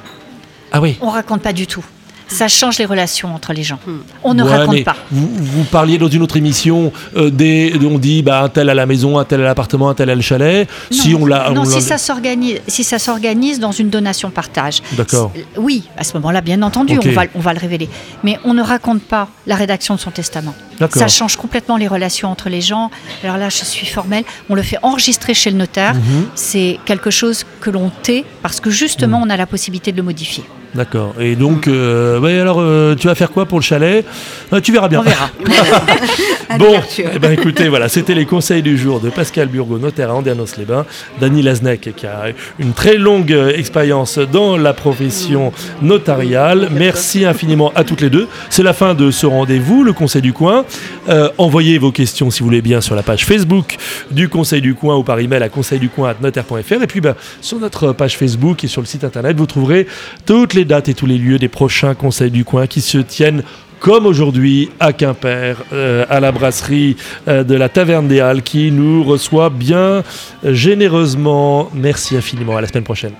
Ah 0.71 0.79
oui. 0.79 0.97
On 1.01 1.09
raconte 1.09 1.41
pas 1.41 1.53
du 1.53 1.67
tout. 1.67 1.83
Ça 2.27 2.47
change 2.47 2.77
les 2.77 2.85
relations 2.85 3.33
entre 3.33 3.53
les 3.53 3.63
gens. 3.63 3.79
On 4.23 4.33
ne 4.33 4.43
Ouais, 4.43 4.55
raconte 4.55 4.83
pas. 4.83 4.95
Vous, 5.11 5.29
vous 5.33 5.63
parliez 5.63 5.97
dans 5.97 6.07
une 6.09 6.21
autre 6.21 6.37
émission 6.37 6.91
euh, 7.15 7.29
des, 7.29 7.73
on 7.89 7.97
dit 7.97 8.21
bah 8.21 8.41
un 8.43 8.49
tel 8.49 8.69
à 8.69 8.73
la 8.73 8.85
maison, 8.85 9.17
un 9.17 9.23
tel 9.25 9.41
à 9.41 9.45
l'appartement, 9.45 9.89
un 9.89 9.93
tel 9.93 10.09
à 10.09 10.15
le 10.15 10.21
chalet. 10.21 10.67
si 10.91 11.13
Non, 11.13 11.21
on 11.21 11.25
l'a, 11.25 11.49
non, 11.51 11.61
on 11.61 11.65
si 11.65 11.81
ça 11.81 11.97
s'organise, 11.97 12.59
si 12.67 12.83
ça 12.83 12.99
s'organise 12.99 13.59
dans 13.59 13.71
une 13.71 13.89
donation 13.89 14.29
partage. 14.29 14.81
D'accord. 14.93 15.31
C'est- 15.35 15.45
Oui, 15.57 15.83
à 15.97 16.03
ce 16.03 16.13
moment-là, 16.15 16.41
bien 16.41 16.61
entendu, 16.63 16.99
on 17.03 17.11
va, 17.11 17.23
on 17.35 17.39
va 17.39 17.53
le 17.53 17.59
révéler. 17.59 17.89
Mais 18.23 18.39
on 18.43 18.53
ne 18.53 18.61
raconte 18.61 19.01
pas 19.03 19.29
la 19.45 19.55
rédaction 19.55 19.95
de 19.95 19.99
son 19.99 20.11
testament. 20.11 20.53
Ça 20.93 21.07
change 21.07 21.37
complètement 21.37 21.77
les 21.77 21.87
relations 21.87 22.29
entre 22.29 22.49
les 22.49 22.61
gens. 22.61 22.91
Alors 23.23 23.37
là, 23.37 23.49
je 23.49 23.63
suis 23.65 23.87
formelle. 23.87 24.23
On 24.49 24.55
le 24.55 24.61
fait 24.61 24.77
enregistrer 24.83 25.33
chez 25.33 25.49
le 25.49 25.57
notaire. 25.57 25.95
Mhm. 25.95 26.27
C'est 26.35 26.77
quelque 26.85 27.09
chose 27.09 27.45
que 27.61 27.69
l'on 27.69 27.89
tait 28.03 28.25
parce 28.43 28.59
que 28.59 28.69
justement, 28.69 29.19
on 29.23 29.29
a 29.29 29.37
la 29.37 29.45
possibilité 29.47 29.91
de 29.91 29.97
le 29.97 30.03
modifier. 30.03 30.43
D'accord. 30.75 31.15
Et 31.19 31.35
donc, 31.35 31.67
euh, 31.67 32.21
alors, 32.41 32.57
euh, 32.59 32.95
tu 32.95 33.07
vas 33.07 33.15
faire 33.15 33.31
quoi 33.31 33.45
pour 33.45 33.59
le 33.59 33.63
chalet 33.63 34.05
Euh, 34.53 34.59
Tu 34.59 34.71
verras 34.71 34.87
bien. 34.87 34.99
On 34.99 35.03
verra. 35.03 35.29
Bon, 36.57 36.73
eh 36.97 37.19
ben, 37.19 37.33
écoutez, 37.33 37.67
voilà, 37.67 37.89
c'était 37.89 38.15
les 38.15 38.25
conseils 38.25 38.61
du 38.61 38.77
jour 38.77 39.01
de 39.01 39.09
Pascal 39.09 39.49
Burgot, 39.49 39.79
notaire 39.79 40.11
à 40.11 40.15
Andernos-les-Bains, 40.15 40.85
Dany 41.19 41.41
Lasnek, 41.41 41.93
qui 41.93 42.07
a 42.07 42.27
une 42.57 42.71
très 42.71 42.95
longue 42.95 43.37
expérience 43.53 44.17
dans 44.17 44.55
la 44.55 44.73
profession 44.73 45.51
notariale. 45.81 46.69
Merci 46.71 47.25
infiniment 47.25 47.73
à 47.75 47.83
toutes 47.83 47.99
les 47.99 48.09
deux. 48.09 48.27
C'est 48.49 48.63
la 48.63 48.71
fin 48.73 48.93
de 48.93 49.11
ce 49.11 49.25
rendez-vous, 49.25 49.83
le 49.83 49.91
Conseil 49.91 50.21
du 50.21 50.31
Coin. 50.31 50.63
Euh, 51.09 51.29
envoyez 51.37 51.77
vos 51.77 51.91
questions, 51.91 52.31
si 52.31 52.39
vous 52.39 52.45
voulez 52.45 52.61
bien, 52.61 52.79
sur 52.79 52.95
la 52.95 53.03
page 53.03 53.25
Facebook 53.25 53.75
du 54.11 54.29
Conseil 54.29 54.61
du 54.61 54.73
Coin 54.73 54.95
ou 54.95 55.03
par 55.03 55.19
email 55.19 55.43
à 55.43 55.49
conseilducoin.notaire.fr. 55.49 56.81
Et 56.81 56.87
puis, 56.87 57.01
ben, 57.01 57.15
sur 57.41 57.59
notre 57.59 57.91
page 57.91 58.17
Facebook 58.17 58.63
et 58.63 58.67
sur 58.67 58.81
le 58.81 58.87
site 58.87 59.03
internet, 59.03 59.35
vous 59.37 59.45
trouverez 59.45 59.85
toutes 60.25 60.53
les 60.53 60.56
dates 60.65 60.89
et 60.89 60.93
tous 60.93 61.05
les 61.05 61.17
lieux 61.17 61.39
des 61.39 61.47
prochains 61.47 61.95
Conseils 61.95 62.31
du 62.31 62.45
Coin 62.45 62.67
qui 62.67 62.81
se 62.81 62.97
tiennent 62.97 63.43
comme 63.79 64.05
aujourd'hui 64.05 64.69
à 64.79 64.93
Quimper, 64.93 65.57
euh, 65.71 66.05
à 66.09 66.19
la 66.19 66.31
brasserie 66.31 66.97
euh, 67.27 67.43
de 67.43 67.55
la 67.55 67.69
Taverne 67.69 68.07
des 68.07 68.19
Halles, 68.19 68.41
qui 68.41 68.71
nous 68.71 69.03
reçoit 69.03 69.49
bien 69.49 70.03
généreusement. 70.43 71.69
Merci 71.73 72.17
infiniment. 72.17 72.57
À 72.57 72.61
la 72.61 72.67
semaine 72.67 72.83
prochaine. 72.83 73.13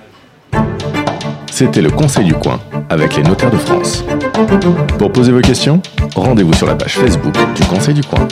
C'était 1.52 1.82
le 1.82 1.90
Conseil 1.90 2.26
du 2.26 2.34
coin 2.34 2.60
avec 2.90 3.16
les 3.16 3.24
notaires 3.24 3.52
de 3.52 3.58
France. 3.58 4.04
Pour 5.00 5.12
poser 5.12 5.32
vos 5.32 5.42
questions, 5.42 5.82
rendez-vous 6.16 6.54
sur 6.54 6.68
la 6.68 6.76
page 6.76 6.94
Facebook 6.94 7.36
du 7.56 7.66
Conseil 7.66 7.96
du 7.96 8.04
coin. 8.04 8.28